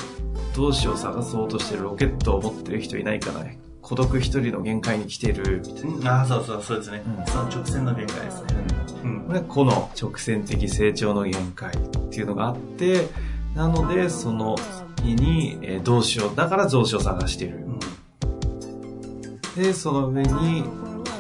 [0.56, 3.44] 同志を探そうとしてるロケットを持ってる人いないかな
[3.82, 5.90] 孤独一人の限界に来てる、みたいな。
[5.90, 7.02] うん、ああ、そうそう、そうですね。
[7.04, 8.48] うんその直線の限界ですね。
[9.04, 9.20] うん。
[9.26, 11.78] これ個の直線的成長の限界っ
[12.08, 13.08] ていうのがあって、
[13.54, 14.62] なので、その日
[15.02, 17.66] に、えー同志を、だから増子を探してる。
[19.56, 20.70] で、その上に、こ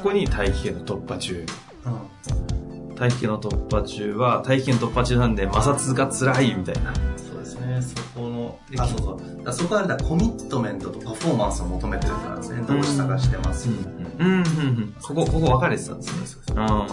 [0.04, 1.44] こに大気圏の突破中。
[1.86, 2.94] うん。
[2.94, 6.92] 大気圏の突破中は、大気圏突破中なんで摩擦が辛いみたいな。
[7.16, 7.80] そうですね。
[7.82, 9.44] そこの、あ、そうそう。
[9.44, 12.62] だそこはあれだ、コミットメントとパフォーマンスを求めてるからですね。
[12.62, 13.68] どうし探してます。
[13.68, 14.94] うん、うん、うん。
[15.02, 16.54] ここ、ここ分かれてたんですね。
[16.56, 16.92] ああ。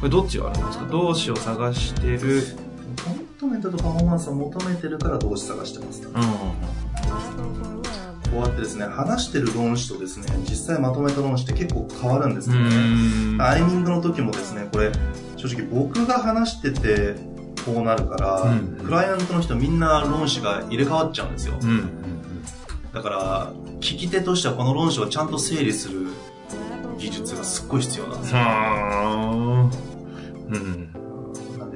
[0.00, 0.86] これどっちがあるんですか？
[0.90, 2.42] 同志を探してる。
[3.54, 6.12] メントとパフォーマンスを求めてるから動詞探してます、うん。
[6.12, 6.18] こ
[8.32, 13.36] うやってですね、話してる論詞とですね、実際まとめた論詞って結構変わるんですうよね。
[13.36, 13.40] ん。
[13.40, 14.90] アイミングの時もですね、これ、
[15.36, 17.14] 正直僕が話してて、
[17.64, 21.54] こうなるから、うんクライアントの人みんな論詞が入れ替わっちゃうんですよ。
[21.62, 21.88] うん。
[22.92, 26.08] だから、聞き手としてはこの論詞をちゃんと整理する
[26.98, 28.38] 技術がすっごい必要なんですよ。
[28.38, 30.54] はあ。
[30.54, 31.03] うん。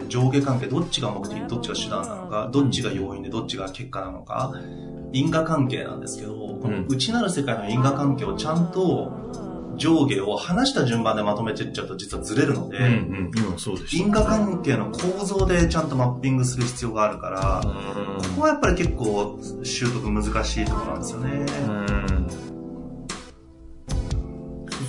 [0.09, 4.53] 上下関係、どっちが目的、どっちが手段なのか、どっちが要因でどっちが結果なのか、
[5.13, 9.13] 因果関係なんですけど、この内なる世界の因果関係をちゃんと
[9.77, 13.31] 上下を話した順番でまとめていっちゃうと実はずれるので、うんうん。
[13.37, 17.69] 今そうでし因果関係の構造でちゃんとマッピングする必要があるから、た。
[17.69, 17.75] こ
[18.37, 21.47] こはやっぱり結構習得難しいところなんですよね。
[21.69, 22.27] うん。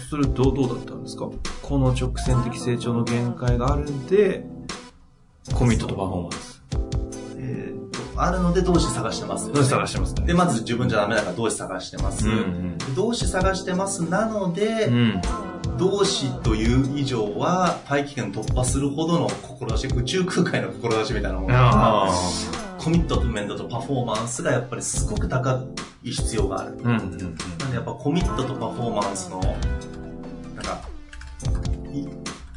[0.10, 1.30] それどう、どうだったんですか？
[1.62, 4.44] この直線的成長の限界があるんで、
[5.54, 6.62] コミットとパフォーマンス。
[7.38, 7.74] え
[8.18, 9.64] あるので動詞探してますよね。
[9.64, 12.28] 探してますねで、まず自分じゃダメだから動詞探してます。
[12.28, 15.22] うんで動詞探してますなので、うん。
[15.78, 22.12] 動詞という以上は大気圏突破するほどの志、宇宙空間への志みたいなものが、あ
[22.78, 25.64] コミットメントとパフォーマンスがやっぱりすごく高
[26.04, 26.78] い必要がある。
[26.84, 26.90] あ。
[26.90, 27.02] うんうん
[27.60, 29.56] なんでやっぱコミットとパフォーマンスの、なん
[30.66, 30.82] か、
[31.69, 31.69] い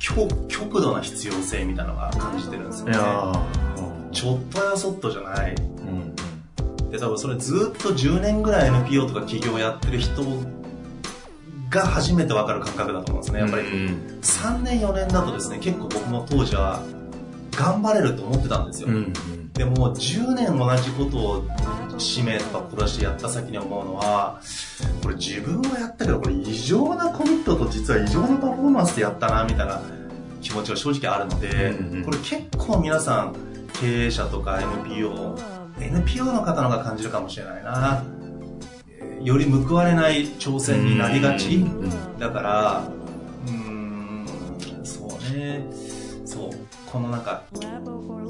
[0.03, 2.93] 極極度な必要性みたいなのが感じてるんですよね。
[2.93, 3.33] や
[4.11, 5.55] ちょっとやそっとじゃない。
[5.55, 10.23] ーうんで、多分それずっと10年ぐらい NPO とか企業やってる人
[11.71, 13.41] が初めてわかる感覚だと思うんですね。
[13.41, 16.83] やっぱりうん3年4年だとですね、結構僕も当時は
[17.57, 18.88] 頑張れると思ってたんですよ。
[18.88, 19.12] うんうん
[19.53, 21.45] でも10年同じことを
[21.99, 24.41] 使命とか志してやった先に思うのは、
[25.03, 29.83] これ自分はやったけど、これ異常なコミットと実は異常なパフォーマンスでやったな、みたいな
[30.41, 33.37] 気持ちが正直あるので、うんうんこれ結構皆さん、
[33.75, 35.37] 経営者とか NPO、
[35.81, 38.03] NPO の方の方が感じるかもしれないな。
[38.07, 38.23] えー
[39.23, 41.57] より報われない挑戦になりがち。
[41.57, 42.88] うんだから、
[43.47, 44.27] うーん、
[44.83, 45.65] そうね。
[46.25, 46.51] そう。
[46.92, 47.44] このなんか、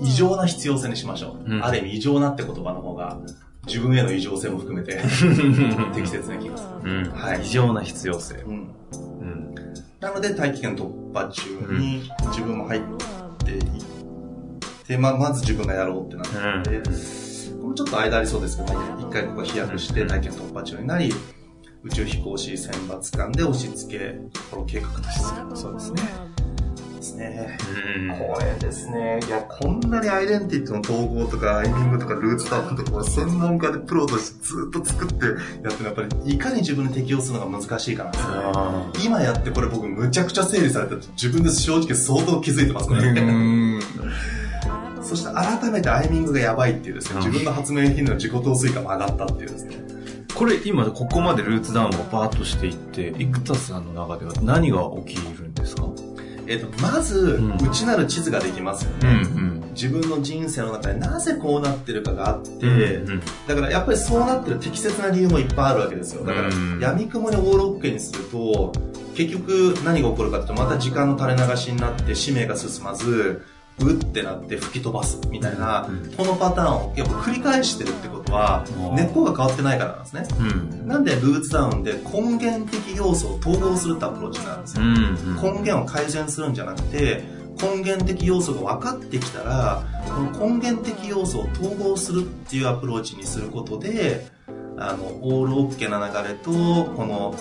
[0.01, 1.53] 異常な必要性にしましょう。
[1.53, 3.19] うんある意味異常なって言葉の方が、
[3.67, 5.01] 自分への異常性も含めて
[5.95, 7.03] 適切な気がする。
[7.05, 8.37] うんはい異常な必要性。
[8.37, 8.53] うん。
[8.53, 9.55] うん
[10.01, 11.43] なので、大気圏突破中
[11.79, 12.83] に自分も入っ
[13.45, 13.63] ていっ
[14.87, 16.83] て、まあ、まず自分がやろうってなったので、
[17.63, 21.13] これちょっと間ありそうですけど、一回ここ飛躍して大気圏突破中になり、
[21.85, 24.19] 宇宙飛行士選抜官で押し付け、
[24.51, 26.32] この計画としてそうですね。
[27.03, 27.59] ですね。
[27.99, 29.19] うんこれですね。
[29.27, 35.33] いや、こんなにアイデンティティの統合とか、アイミングとか、ルーツタウンとか、専門家でプロとしてずっと作ってや
[35.71, 38.43] ってるやっぱり、いかに自分に適応するのが難しいかなんですよね。
[38.55, 42.99] あ今やってこれ僕むちゃくちゃ整理されてて自分で正直相当気づいてますね。
[42.99, 43.81] ん
[45.03, 49.83] そして改めてアイミングがやばいっていうですね、うん自分の発明品の自己投水化も上がったっていうですね。
[50.35, 55.42] これ今ここまでルーツダウンをバーッとしていって、生田さんの中では何が起きる
[56.47, 59.13] えっ、と、まず、うん内なる地図ができますようね。
[59.13, 66.25] ん自分の人生の中でなぜこうなってるかがあって、うんだからやっぱりそうなってる適切な理由もいっぱいあるわけですよ。
[66.27, 68.73] だからうん闇雲にオールオッケーにすると、
[69.15, 73.43] 結局何が起こるかというとまた時間の垂れ流しになって使命が進まず、
[73.83, 80.27] うってなって吹き飛ばすみたいな、うんこのパターンをやっぱ繰り返してるってことはうん根っこが変わってないからなんですね。
[80.39, 84.85] うんなんでルーツダウンで根源的要素を統合するってアプローチなんですよ。
[84.85, 87.25] うん根源を改善するんじゃなくて
[87.61, 94.27] 根源的要素が分かってきたらこの根源的要素を統合するっていうアプローチにすることで
[94.79, 97.35] あの、オールオッケーな流れと、この、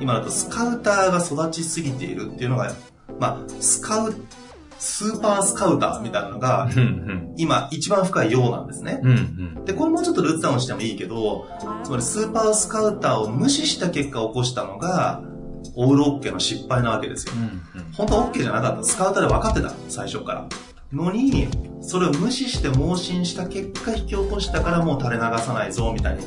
[0.00, 2.72] 今だとスカウターが育ちすぎているっていうのが、
[3.18, 4.14] まあ、スカウ、
[4.84, 6.68] スーパースカウターみたいなのが、
[7.38, 9.00] 今一番深いようなんですね。
[9.64, 11.46] で、これもうちょっとルーツダウンしてもいいけど、
[11.82, 15.22] つまりスーパースカウターを無視した結果起こしたのが、
[15.74, 17.32] オールオッケーの失敗なわけですよ。
[17.94, 18.84] 本当はオッケーじゃなかった。
[18.84, 20.46] スカウターで分かってた最初から。
[20.92, 21.48] のに、
[21.80, 26.24] それを無視して盲信した結果引き起こしたからもう垂れ流さないぞ、みたいに、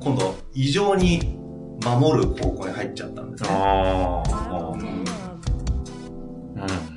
[0.00, 1.38] 今度異常に
[1.82, 3.50] 守る方向に入っちゃったんですね。
[6.56, 6.93] うん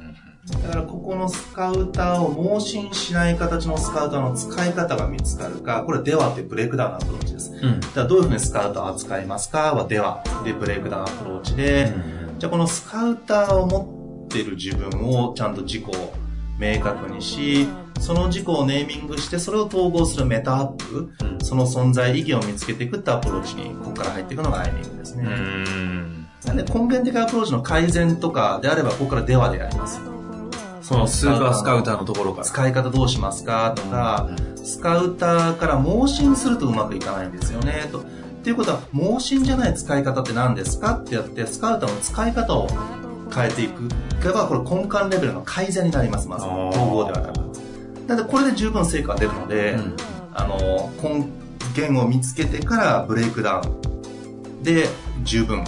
[0.49, 7.51] だからここのスカウターを盲信しない形のスカウターの使い方が見つかるか、これデワってブレイクダウンアプローチです。
[7.51, 11.93] うん、じゃあどういうふうにスカウターを扱いますかはデワでブレイクダウンアプローチで、
[12.31, 16.13] うん、じゃあこのスカウターを持ってる自分をちゃんと自己を
[16.57, 17.67] 明確にし、
[17.99, 25.23] その自己をネーミングして、それを統合するメタアップ、うん、その存在意義を見つけていくってアプローチに、ここから入っていくのがアイミングですね。
[26.45, 29.99] なんで根源的アプローチの改善とかであれば、ここからデワでやります。
[30.87, 32.45] そのスーパースカウターのところから。
[32.45, 37.99] 使い方どうしますかとか、スカウターから盲信するとうまくいかないんですよね、と。
[37.99, 38.03] っ
[38.41, 42.69] ていうことは、盲信じゃない使い方って何ですかってやって、スカウターの使い方を
[43.35, 43.89] 変えていく
[44.33, 46.45] が、これ根幹レベルの改善になります、まず。
[46.45, 47.35] 統合ではなく。
[48.07, 49.93] なので、これで十分成果が出るので、うん、
[50.33, 51.27] あの、根
[51.75, 54.87] 源を見つけてからブレイクダウンで
[55.23, 55.65] 十分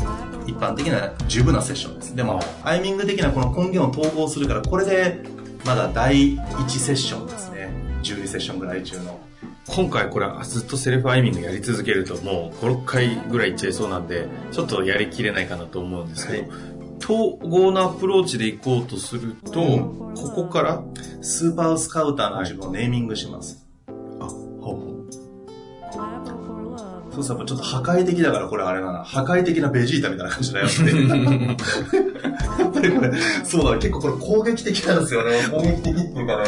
[0.50, 2.16] 一般的な十分なセッションです。
[2.16, 5.20] でも、アイミング的なこの根源を統合するから、これで
[5.66, 7.70] まだ第1セッションですね。
[8.04, 9.20] 12セッションぐらい中の。
[9.68, 16.52] 今回これずっとセルフアイミングやり続けるともう5、6回ぐらいいっちゃいそうなんで、ちょっとやりきれないかなと思うんですけど、はい、
[17.00, 19.66] 統合のアプローチでいこうとすると、う
[20.12, 20.84] ん、ここから
[21.22, 23.69] スーパースカウターの自分をネーミングします。
[27.24, 29.04] ちょっと破壊的だからこれあれだな。
[29.04, 30.82] 破壊的なベジータみたいな感じだよって。
[32.62, 33.12] やっぱりこれ、
[33.44, 35.32] そうだ、結構これ攻撃的なんですよね。
[35.52, 36.44] 攻撃的っていうかね。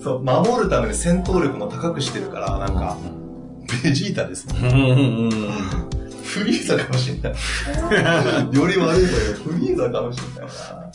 [0.00, 2.96] そう、守るために戦闘力も高くしてるから、なんか、
[3.82, 4.54] ベジータですね。
[6.22, 8.54] フリーザかもしれない。
[8.56, 10.86] より悪いというフリーザかもしれないな。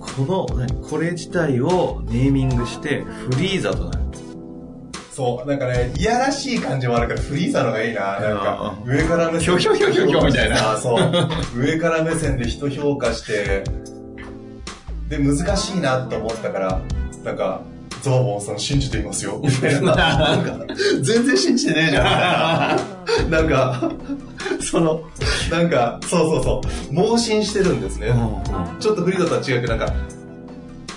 [0.00, 4.03] この、これ自体をネーミングして、フリーザとなる。
[5.14, 8.18] そう、なんかね、いやらしい感じもあるから、フリーザのがいいな。
[8.18, 9.40] なんか、上から目線。
[9.40, 10.76] ひょひょひょひょひょみたいな。
[10.76, 11.28] そう。
[11.56, 13.62] 上から目線で人評価して、
[15.08, 16.80] で、難しいなと思ったから、
[17.22, 17.62] なんか、
[18.02, 19.40] ゾーボンさん信じていますよ。
[19.40, 19.94] みたいな。
[19.94, 20.58] なんか、
[21.00, 22.76] 全然信じてねえじゃ
[23.24, 23.30] ん。
[23.30, 23.92] なんか、
[24.60, 25.00] その、
[25.48, 28.12] なんか、そうそうそう、盲信してるんですね。
[28.80, 29.94] ちょっとフリーザとは違うけど、なんか、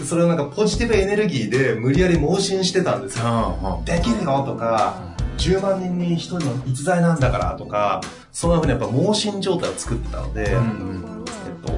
[0.06, 3.82] それをなんかポジティブエネルギーで無理やり盲信してたんですよ。
[3.86, 11.72] できるよとか、10万人に1人の逸材なんだからとか、そんなふうにやっぱ盲信状態を作ってたので、うん、えっと、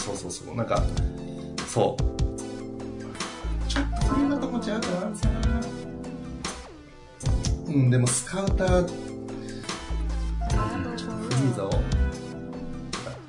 [0.00, 0.82] そうそうそう、なんか、
[1.66, 2.02] そう。
[3.68, 5.08] ちょっとこんなとこ違うかな。
[7.66, 11.70] うん、でもスカウター、ちょっとフリーザを、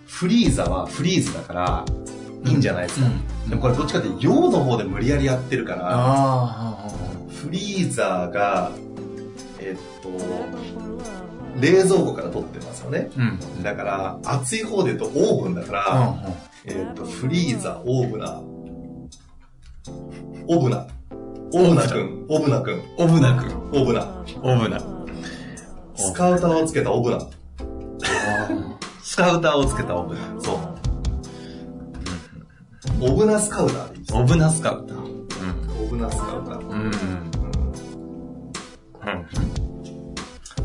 [0.05, 1.83] フリーザはフリーズだから、
[2.45, 3.07] いいんじゃないですか。
[3.07, 6.89] うん、でもこれどっちかって陽の方で無理やりやってるから、
[7.29, 8.71] フリーザーが、
[9.59, 10.09] えっと、
[11.59, 13.09] 冷蔵庫から取ってますよね。
[13.17, 18.41] うん、だから、熱い方で言うとオーブンだから、えっと、フリーザー、オーブナ、
[20.47, 20.87] オブナ。
[21.53, 22.81] オブナ君、オブナ君。
[22.97, 23.69] オブナ君。
[23.71, 24.23] オブナ。
[24.41, 24.79] オブナ。
[25.95, 27.19] スカウターをつけたオブナ。
[29.01, 30.21] スカウターをつけたオブナ。
[30.39, 30.74] そう。
[33.01, 34.97] オブナスカウターでいいですオブナスカウター。
[34.97, 35.85] うん。
[35.85, 36.59] オブナスカウター。
[36.59, 36.85] うん。
[36.85, 36.91] うん。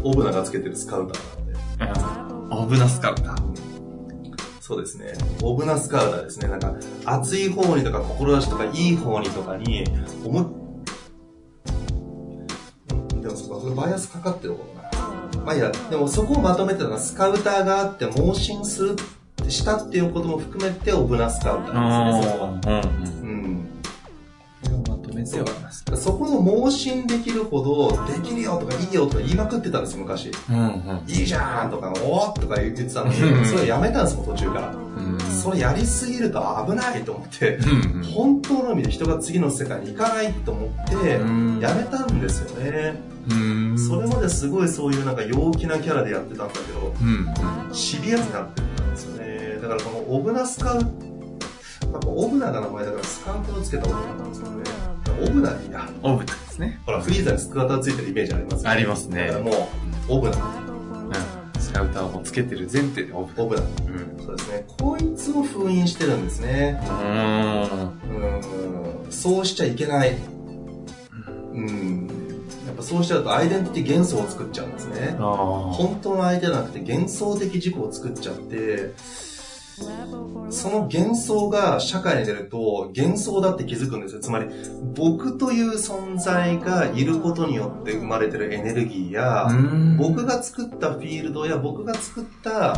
[0.02, 2.54] オブナがつけてるスカウターなので。
[2.54, 3.50] オブナスカウター。
[4.60, 5.14] そうですね。
[5.42, 6.48] オブナスカウターですね。
[6.48, 9.84] なんか、熱い方にとか、志とか、いい方にとかに、
[10.24, 10.60] 思
[13.20, 15.44] でもそこ、それバイアスかかってることな。
[15.44, 18.96] まあいいや、でもそこをまとめてたのは、スカウターがあって、盲信する
[19.50, 22.50] したっていうことも含めてオブナスカウターですね、そこは。
[23.22, 23.66] うん。
[24.88, 30.30] まとめてそこの盲信できるほど、できるよとかいいよとか言いまくってたんですよ、昔。
[30.48, 34.74] うんうん、いいじゃんとか、おーとか言ってたのに、それやめたんですもん、途中から。
[35.42, 37.58] それやりすぎると危ないと思って、
[38.14, 41.20] 本当の意味で人が次の世界に行かないと思って、
[41.64, 43.00] やめたんですよね。
[43.78, 46.92] それまですごいそういうなんか陽気なキャラでやってたんだけど、
[47.72, 48.79] シビアになってったんですよね。
[48.79, 48.79] だ
[49.70, 54.64] からこのオブナスカウト、やっぱオブナが名前だからスカウトをつけたオブナなんですけどね。
[55.22, 55.88] オブナでいいや。
[56.02, 56.80] オブナですね。
[56.86, 59.28] ほら、フリーザにスカウターついてるイメージありますありますね。
[59.28, 59.54] だからもう、
[60.08, 60.36] オブナ。
[60.36, 61.60] うん。
[61.60, 63.42] スカウターをつけてる前提でオブ。
[63.42, 63.62] オブナ。
[63.62, 64.24] うん。
[64.24, 64.66] そうですね。
[64.78, 66.80] こいつを封印してるんですね。
[66.88, 67.60] うん。
[69.04, 69.12] うん。
[69.12, 70.16] そうしちゃいけない。
[71.52, 72.08] うん。
[72.66, 75.16] やっぱそうしちゃうとアイデンティティ幻想を作っちゃうんですね。
[75.18, 75.28] ああ。
[75.72, 78.94] 本当の相手じゃなくて幻想的自己を作っちゃって、
[80.50, 84.20] その幻想が社会に出ると幻想だって気づくんですよ。
[84.20, 84.46] つまり
[84.94, 89.96] 僕という存在がいることによって生まれてるエネルギーや、うん。
[89.96, 92.74] 僕が作ったフィールドや僕が作った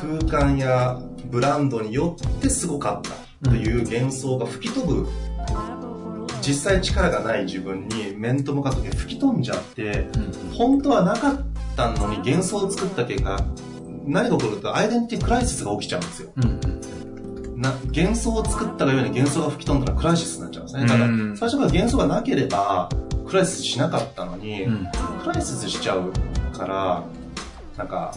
[0.00, 1.00] 空間や
[1.30, 3.02] ブランドによってすごかっ
[3.42, 5.08] たという幻想が吹き飛ぶ。
[6.46, 10.06] 実際力がない自分に面と向かった時吹き飛んじゃって
[10.52, 11.40] 本当はなかっ
[11.74, 13.42] たのに幻想を作った結果
[14.06, 17.60] 何が起こるとアイデンティティクライシスが起きちゃうんですようん。
[17.60, 22.88] な幻想を作ったがゆえに幻想が吹き飛んだらクライシスになっちゃうんですねだからうん最初から幻想がなければ
[23.26, 24.88] クライシスしなかったのに、うん。
[25.22, 26.12] クライシスしちゃう
[26.56, 27.04] から、
[27.76, 28.14] なんか、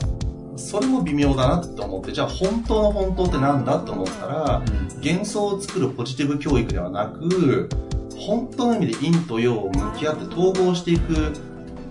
[0.56, 4.64] それも微妙だなって思って、じゃあ本当の本当ってなんだと思ったら、
[5.04, 7.70] 幻想を作るポジティブ教育ではなく、
[8.18, 11.34] 本当の意味で陰と陽を向き合って統合していく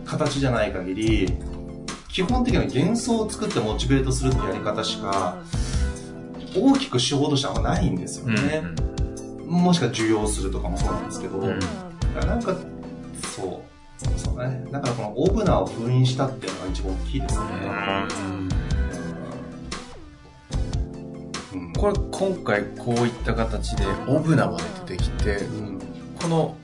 [0.05, 1.33] 形じゃない限り、
[2.17, 5.37] 基本的には幻想を作ってモチベートするってやり方しか、
[6.57, 8.62] 大きく手法としてはあんまないんですよね。
[9.45, 12.57] もしくは受容するとかもそうなんですけど、うんだからなんか、
[13.21, 14.19] そう。
[14.19, 14.64] そうね。
[14.73, 17.45] だからこのオブナを封印したっていうのが一番大きいですね。
[21.53, 21.73] うん。
[21.75, 25.79] これ今回こういった形でオブナまで出てきて、うん。
[26.19, 26.57] この、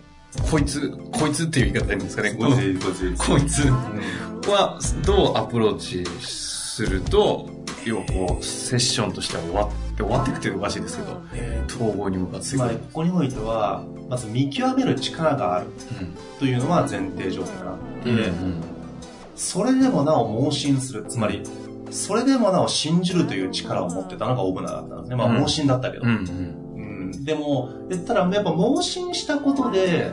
[0.51, 2.31] こいつ、こいつっていう言い方でいいんですかね。
[2.33, 3.27] このこいつ、こいつ。
[3.27, 7.49] こいつうんはどうアプローチすると、
[7.85, 15.67] 要はこう、セッションとしては終わって、終わっていくというおかしいですけど、えー統合に向かっていまりここにおいては、まず見極める力がある
[16.39, 18.19] というのは前提条件があって、うん。
[18.19, 18.55] うん
[19.35, 21.05] それでもなお盲信する。
[21.09, 21.43] つまり、
[21.91, 25.17] それでもなお信じるという力を持ってたのがオブナだったんですね。
[25.17, 26.05] まあうん盲信だったけど。
[26.05, 26.11] うん。
[26.11, 26.13] う
[26.81, 27.13] ん。
[27.13, 30.13] うんでも、言ったら、やっぱ盲信したことで、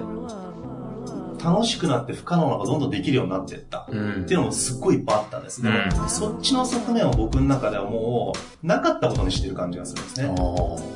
[1.44, 3.88] 楽しくなって不可能なことがどんどんできるようになっていった。
[3.90, 4.22] うん。
[4.24, 5.62] っていうのもすっごいいっぱいあったんです。
[5.62, 8.34] でも、うんそっちの側面を僕の中ではも
[8.64, 10.36] う、なかったことにしてる感じがするんですね。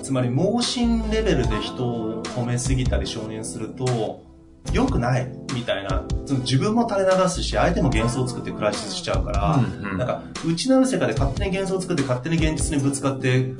[0.03, 4.23] つまり、盲信レベルで人を褒めすぎたり承認すると、
[4.71, 13.53] 良くないみたいな、その自分も垂れ流すし、相手も幻想を作ってクライシスしちゃうから、うんうんなんか、内なる世界で勝手に幻想を作って勝手に現実にぶつかって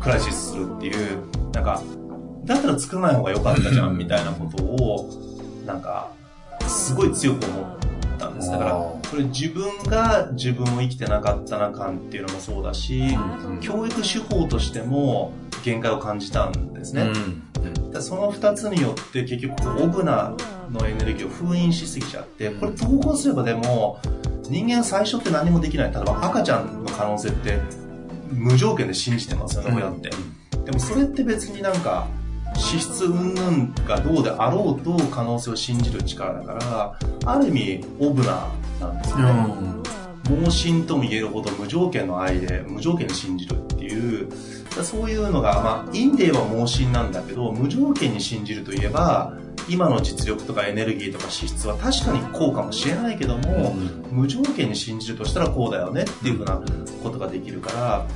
[0.00, 1.18] クライシスするっていう、
[1.52, 1.82] なんか、
[2.44, 5.08] だったら作らない方が良かったじゃんみたいなことを、
[5.64, 6.10] なんか、
[6.66, 8.50] すごい強く思ったんです。
[8.50, 8.74] だから、あ
[9.10, 13.00] これ自分が自分を生きてなかったな感っていうのもそうだし、
[13.46, 15.32] うん教育手法としても
[15.64, 17.02] 限界を感じたんですね。
[17.02, 18.02] うん。
[18.02, 20.34] その二つによって結局オブナ
[20.70, 24.00] のエネルギーを封印しすぎちゃって、これ統合すればでも
[24.48, 25.92] 人間最初って何もできない。
[25.92, 27.60] 例えば赤ちゃんの可能性って
[28.30, 30.10] 無条件で信じてますよね、親って。
[30.64, 32.08] でもそれって別になんか
[32.56, 38.48] 資質云々がどうであろうと可能性を信じる力だから、ある意味オブナ
[38.80, 39.84] なんですよね。
[40.30, 44.28] 盲信とも言えるほど無条件の愛で無条件に信じるっていう
[44.82, 49.36] そういうのが、まあ、インデーは盲信なんだけど無条件に信じるといえば
[49.68, 53.74] 今の実力とかエネルギーとか資質は確かにこうかもしれないけども、
[54.10, 56.60] 無条件に信じるとしたらこうだよねっていうふうな
[57.02, 58.06] ことができるから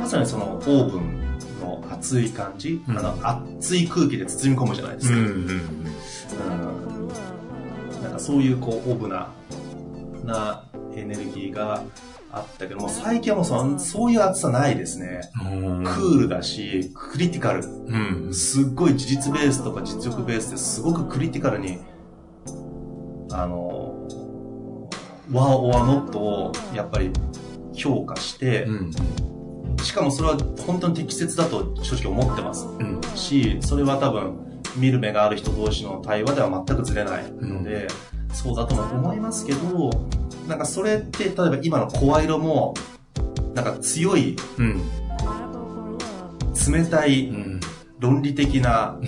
[0.00, 1.33] まさにそのオーブン
[1.64, 3.18] の熱い感じ、うんあの
[3.56, 5.24] 熱い空気で包み込むじゃないですか、うん。
[5.24, 7.08] うん
[8.02, 9.32] なんかそういうこうオブな
[10.24, 11.82] なエネルギーが
[12.30, 15.84] あったけども最近はもうそのそういう熱さないですね、うん。
[15.84, 18.34] クールだしクリティカルうん。
[18.34, 21.78] すっごい事実ベースとか実力ベースですごくクリティカルに
[23.32, 24.08] あの
[25.32, 27.10] ワーオアノットをやっぱり
[27.72, 28.90] 評価して、うん。
[29.82, 33.00] しかもそれは本当に適切だと正直思ってますうん。
[33.14, 37.86] し、それは多分、見る目がある人同士の対話では全くずれないので、
[38.32, 39.90] そうだとも思いますけど、
[40.48, 42.74] なんかそれって、例えば今の声色も、
[43.54, 44.82] なんか強い、うん。
[46.72, 47.60] 冷たい、うん。
[48.00, 48.98] 論理的な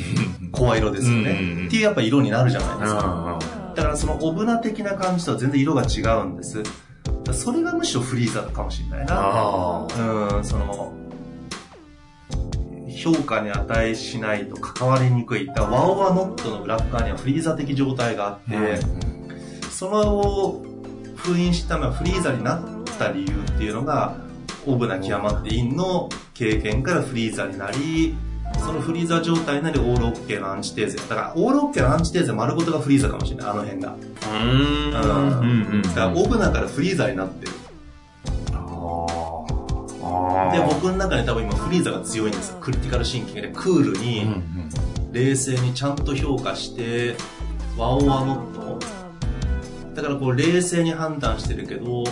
[0.53, 1.31] 声色ですよね。
[1.31, 3.39] うんっていうやっぱ色になるじゃないですか。
[3.41, 6.63] あだからそのオブナ的な感じとは全然色が違うんです。
[7.33, 9.15] それがむしろフリーザかもしれないな。
[9.17, 9.87] あ。
[10.37, 10.93] うん、その、
[12.97, 15.47] 評価に値しないと関わりにくい。
[15.47, 18.81] だからワオワノットの裏側にはフリーザ的状態があって、
[19.71, 20.63] それを
[21.15, 22.65] 封印しためはフリーザになっ
[22.99, 24.17] た理由っていうのが、
[24.67, 28.17] オブナ極まってインの経験からフリーザになり、
[28.55, 30.97] そのフリーザ状態なりオールオッケーのアンチテーゼ。
[30.97, 33.93] だから、オールオッケーのアンチテーゼ丸ごとがフリーザかもしれない、あの辺が。
[33.93, 35.41] うーん。
[35.41, 35.83] うんうん。
[35.83, 37.53] だから、オブナからフリーザになってる。
[38.53, 39.07] あ
[40.51, 40.53] あ。
[40.53, 42.59] で、僕の中で多分今フリーザが強いんですよ。
[42.61, 44.71] クリティカルシンキングでクールうんうに、ん。
[45.13, 47.17] 冷静にちゃんと評価して、
[47.77, 48.79] ワオワノット。
[49.95, 52.05] だからこう冷静に判断してるけど、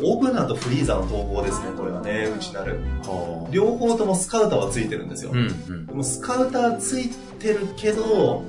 [0.00, 2.80] あオブナとフリーザの統合ですね、これはね、うちなる。
[3.04, 3.50] はあ。
[3.50, 5.32] 両方ともスカウターはついてるんですよ。
[5.32, 5.42] うんう
[5.72, 5.86] ん。
[5.86, 8.42] でもスカウターついてるけど、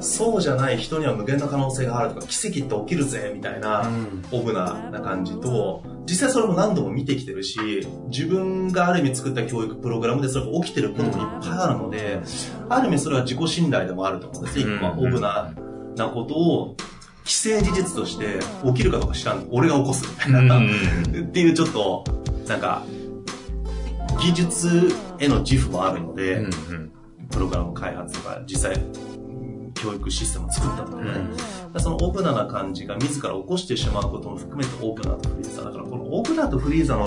[0.00, 3.90] そうじゃない人には無限の可能性があるとか、奇跡って起きるぜ、みたいな、
[4.30, 7.58] オブナな感じと、実際それも何度も見てきてるし、
[8.08, 12.20] 自分がある意味作った教育プログラムでそれが起きてることもいっぱいあるので、
[12.68, 15.54] ある意味それは自己信頼でもあると思うんです一個はオブナ
[15.96, 16.76] なことを、
[17.24, 19.46] 既成事実として起きるかどうか知らん。
[19.50, 20.58] 俺が起こすみたいな。
[20.58, 20.60] っ
[21.32, 22.04] ていうちょっと、
[22.46, 22.82] なんか、
[24.20, 26.90] 技術への自負もあるので、うん
[27.30, 28.80] プログラム開発とか、実際、
[29.74, 31.12] 教育システムを作ったとかね。
[31.78, 35.62] そのオブナな感じが自ら起こしてしまうことも含めてオブナとフリーザ。
[35.64, 37.04] だからこのオブナとフリーザの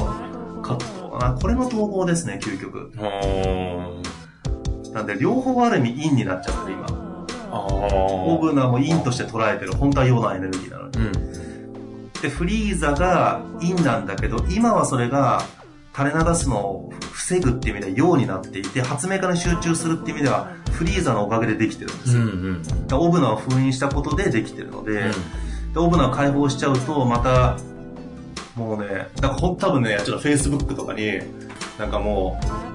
[0.62, 1.34] カットかな。
[1.40, 2.92] これの統合ですね、究極。
[2.98, 4.02] は
[4.94, 6.88] なんで両方ある意味インになっちゃってる今。
[7.52, 9.74] オブナもインとして捉えてる。
[9.74, 10.98] 本当は陽なエネルギーなのに。
[10.98, 12.12] うん。
[12.22, 15.44] で、フリーザがインなんだけど、今はそれが
[15.96, 22.22] 垂れ流すのを防ぐっていう意味では陽になっていて、発明家に集中するっていう意味では、フリーザのおかげでできてるんですよ。
[22.22, 22.32] うんう
[22.62, 22.64] ん。
[22.94, 25.12] オブナを封印したことでできてるので、
[25.74, 27.58] でオブナを解放しちゃうと、また、
[28.56, 31.20] もうね、だからほん多分ね、ちょっと Facebook とかに、
[31.80, 32.67] なんかもう、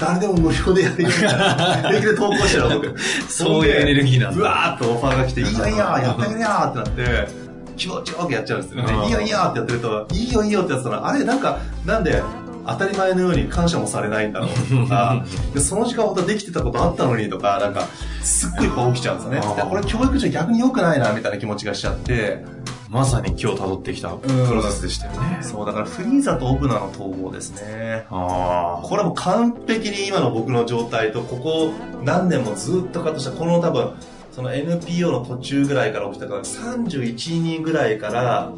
[0.00, 1.76] 誰でも無料でやるよみたいな。
[1.90, 2.94] 平気で投稿してるの僕。
[3.28, 7.28] そういうエネルギーなんだうわーっとオファーが来て、いいよいいよ、やってくれよってなって、
[7.76, 8.92] 気持ちよくやっちゃうんですよね。
[8.92, 12.22] うんいいよいいよってやってると、いいよいいよってやってたら、あれなんか、なんで、
[12.66, 15.24] 当たり前のように感謝もされないんだろうとか、
[15.54, 17.84] でその時間本当はできてたことあったのにとか、なんか、
[18.22, 19.62] すっごいいっぱい起きちゃうんですよね。
[19.68, 22.44] これ教育上逆に良くないな、みたいな気持ちがしちゃって、
[22.90, 25.38] まさに今日辿ってきたプロセスでしたよね。
[25.42, 28.04] そう、だからフリーザとオブナの統合ですね。
[28.10, 31.72] あこれはもう完璧に今の僕の状態と、ここ
[32.02, 33.92] 何年もずっとカットした、この多分、
[34.32, 38.52] その NPO の途中ぐらいから起きたから、31人ぐらいから、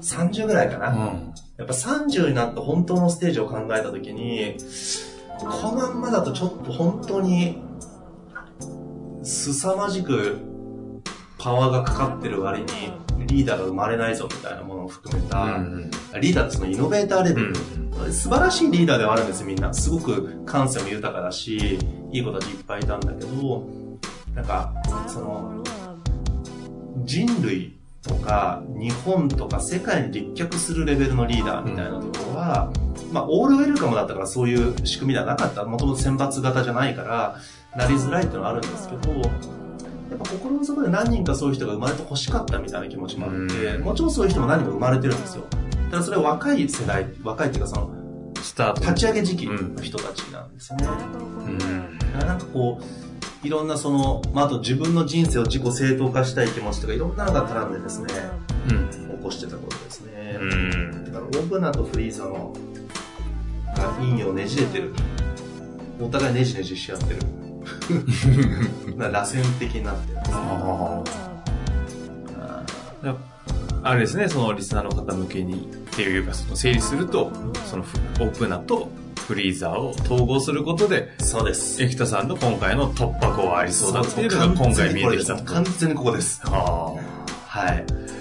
[0.00, 0.90] 30ぐらいかな。
[0.90, 0.92] あ。
[0.92, 1.34] うん。
[1.56, 4.56] やっぱ30になって本当のステージを考えたときに、
[5.40, 7.60] このまんまだとちょっと本当に、
[9.24, 10.53] 凄まじく
[11.44, 12.66] パワーがかかってる割に、
[13.26, 18.12] リーダーが生まれないぞみたいなものを含めた、うんリーダーってそのイノベーターレベル、うん。
[18.14, 19.74] 素晴らしいリーダーではあるんですみんな。
[19.74, 21.78] すごく感性も豊かだし、
[22.12, 23.66] いい子たちいっぱいいたんだけど、
[24.34, 24.72] なんか、
[25.06, 25.62] その、
[27.04, 32.72] 人類とか日本とか世界に立脚するレベルのリーダーみたいなところは、
[33.12, 35.64] まあ、オールウェルカムだったからそういう仕組みではなかった。
[35.64, 37.36] もともと選抜型じゃないから、
[37.76, 39.63] なりづらいっていうのはあるんですけど、
[40.14, 45.44] やっぱ心の底で何人かそういう人が生まれて欲しかったみたいな気持ちもあって、うんもちろんそういう人も何人も生まれてるんですよ。
[45.90, 47.90] ただそれは若い世代、若いっていうかその、
[48.40, 48.80] スタート。
[48.82, 50.86] 立ち上げ時期の人たちなんですよね。
[50.86, 51.98] うん。
[51.98, 58.06] だからなんかこう、いろんなその、まあ、あと自分の人生を自己正当化したい気持ちとかいろんなのが絡んでですね、
[58.70, 59.16] うん。
[59.16, 60.38] 起こしてたことですね。
[60.40, 61.04] うん。
[61.06, 62.54] だからオープナーとフリーザの
[63.76, 64.94] が陰をねじれてる。
[66.00, 67.20] お互いねじねじし合ってる。
[68.96, 70.38] な螺旋的になってるんですね。
[73.86, 77.30] あれですね、そのリスナーの方向けにっていうか、その整理すると、
[77.66, 78.88] そのフオープナーと
[79.26, 81.82] フリーザーを統合するわりで、そうです。
[81.82, 85.44] エキタさんの今回の突破口はありそうだっていうのが今回見えてきたと。
[85.44, 86.40] 完全にここです。
[86.46, 88.13] はい。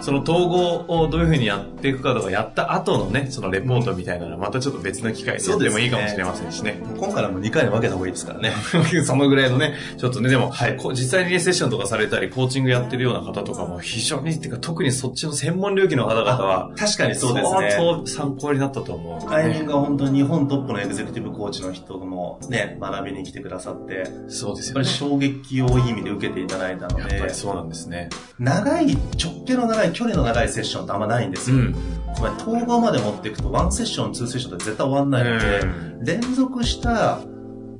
[0.00, 6.80] その統合をどういうふうにやっていくかとか、やった後のね、そのレポートみたいなのはまたちょっと別の機会でやってもいいかもしれませんしね。
[6.98, 8.52] 今回はもう2回に分けた方がいいですからね。
[9.04, 17.70] そのぐらいのね、ちょっとね、でも、こう実際にね、セッションとかされたり、コーチングやってるような方とかも非常に、っていうか特にそっちの専門領域の方々は、確かにそうですね。
[17.70, 24.78] 相当参考になったと思う、タイミングが本当に日本トップのエグゼクティブコーチの人もね、学びに来てくださって、そうですよね。
[24.78, 28.08] ぱり衝撃をいい意味で受けていただいたのでやっぱり、そうなんですね。
[28.38, 31.56] 長い、直径の長い、距離の長いセッションってあんまないんですよ。
[31.56, 31.74] うん。
[32.14, 35.60] つまり統合まで持っていくと、ワンセッション、ツーセッションって絶対終わんないので、
[36.02, 37.20] 連続した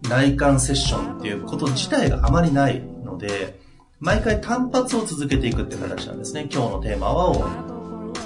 [0.08, 3.60] 内観セッションっていうこと自体があまりないので、
[4.00, 6.48] 毎回単発を続けていくって形なんですね。
[6.50, 7.44] 今日のテーマはを、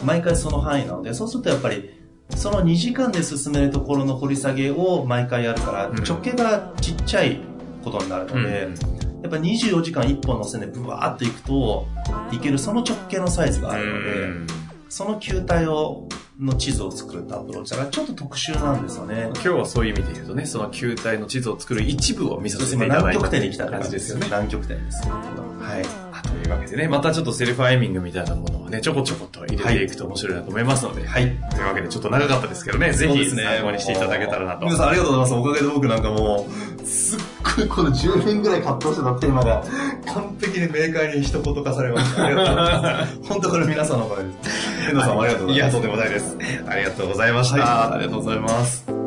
[0.04, 1.90] 毎回その範囲なので、そうするとやっぱり、
[2.36, 7.40] その2時間で進めるところの掘り下げを毎回やるから、うん直径がちっちゃい
[7.84, 8.68] ことになるので、
[9.22, 11.86] やっぱ24時間1本の線でブワーっといくと、
[12.32, 14.52] いけるその直径のサイズがあるので、
[14.88, 16.08] その球体を
[16.38, 19.30] の地図を作るってアプローチだからちょっと特殊なんですよね。
[19.34, 24.26] 今日はそういう意味で言うとね、その球体の地図を作る一部を見させていただいた南極点に来た感じですよね。
[24.26, 25.08] 南極点です。
[25.08, 26.11] はい。
[26.22, 31.22] というわけでね、またちょっとセルフアイミングみたいなものをね、ちょこちょこと入れていくと面白いなと思いますので、はい。
[31.50, 34.66] というわけでちょっと長かったですけどね、ぜひ参考にしていただけたらなと。
[34.66, 35.48] 皆さんありがとうございます。
[35.48, 36.46] おかげで僕なんかも
[36.82, 37.20] う、すっ
[37.56, 39.64] ごいこの10年ぐらい葛藤してたテーマが、
[40.14, 42.24] 完璧に明快に一言化されました。
[42.24, 43.18] ありがとうございます。
[43.28, 44.88] 本当これ皆さんのおかげです。
[44.88, 45.70] 遠藤さんもありがとうございます。
[45.70, 46.36] いや、とんでもないです。
[46.66, 47.56] ありがとうございました。
[47.56, 49.01] はい、ありがとうございます。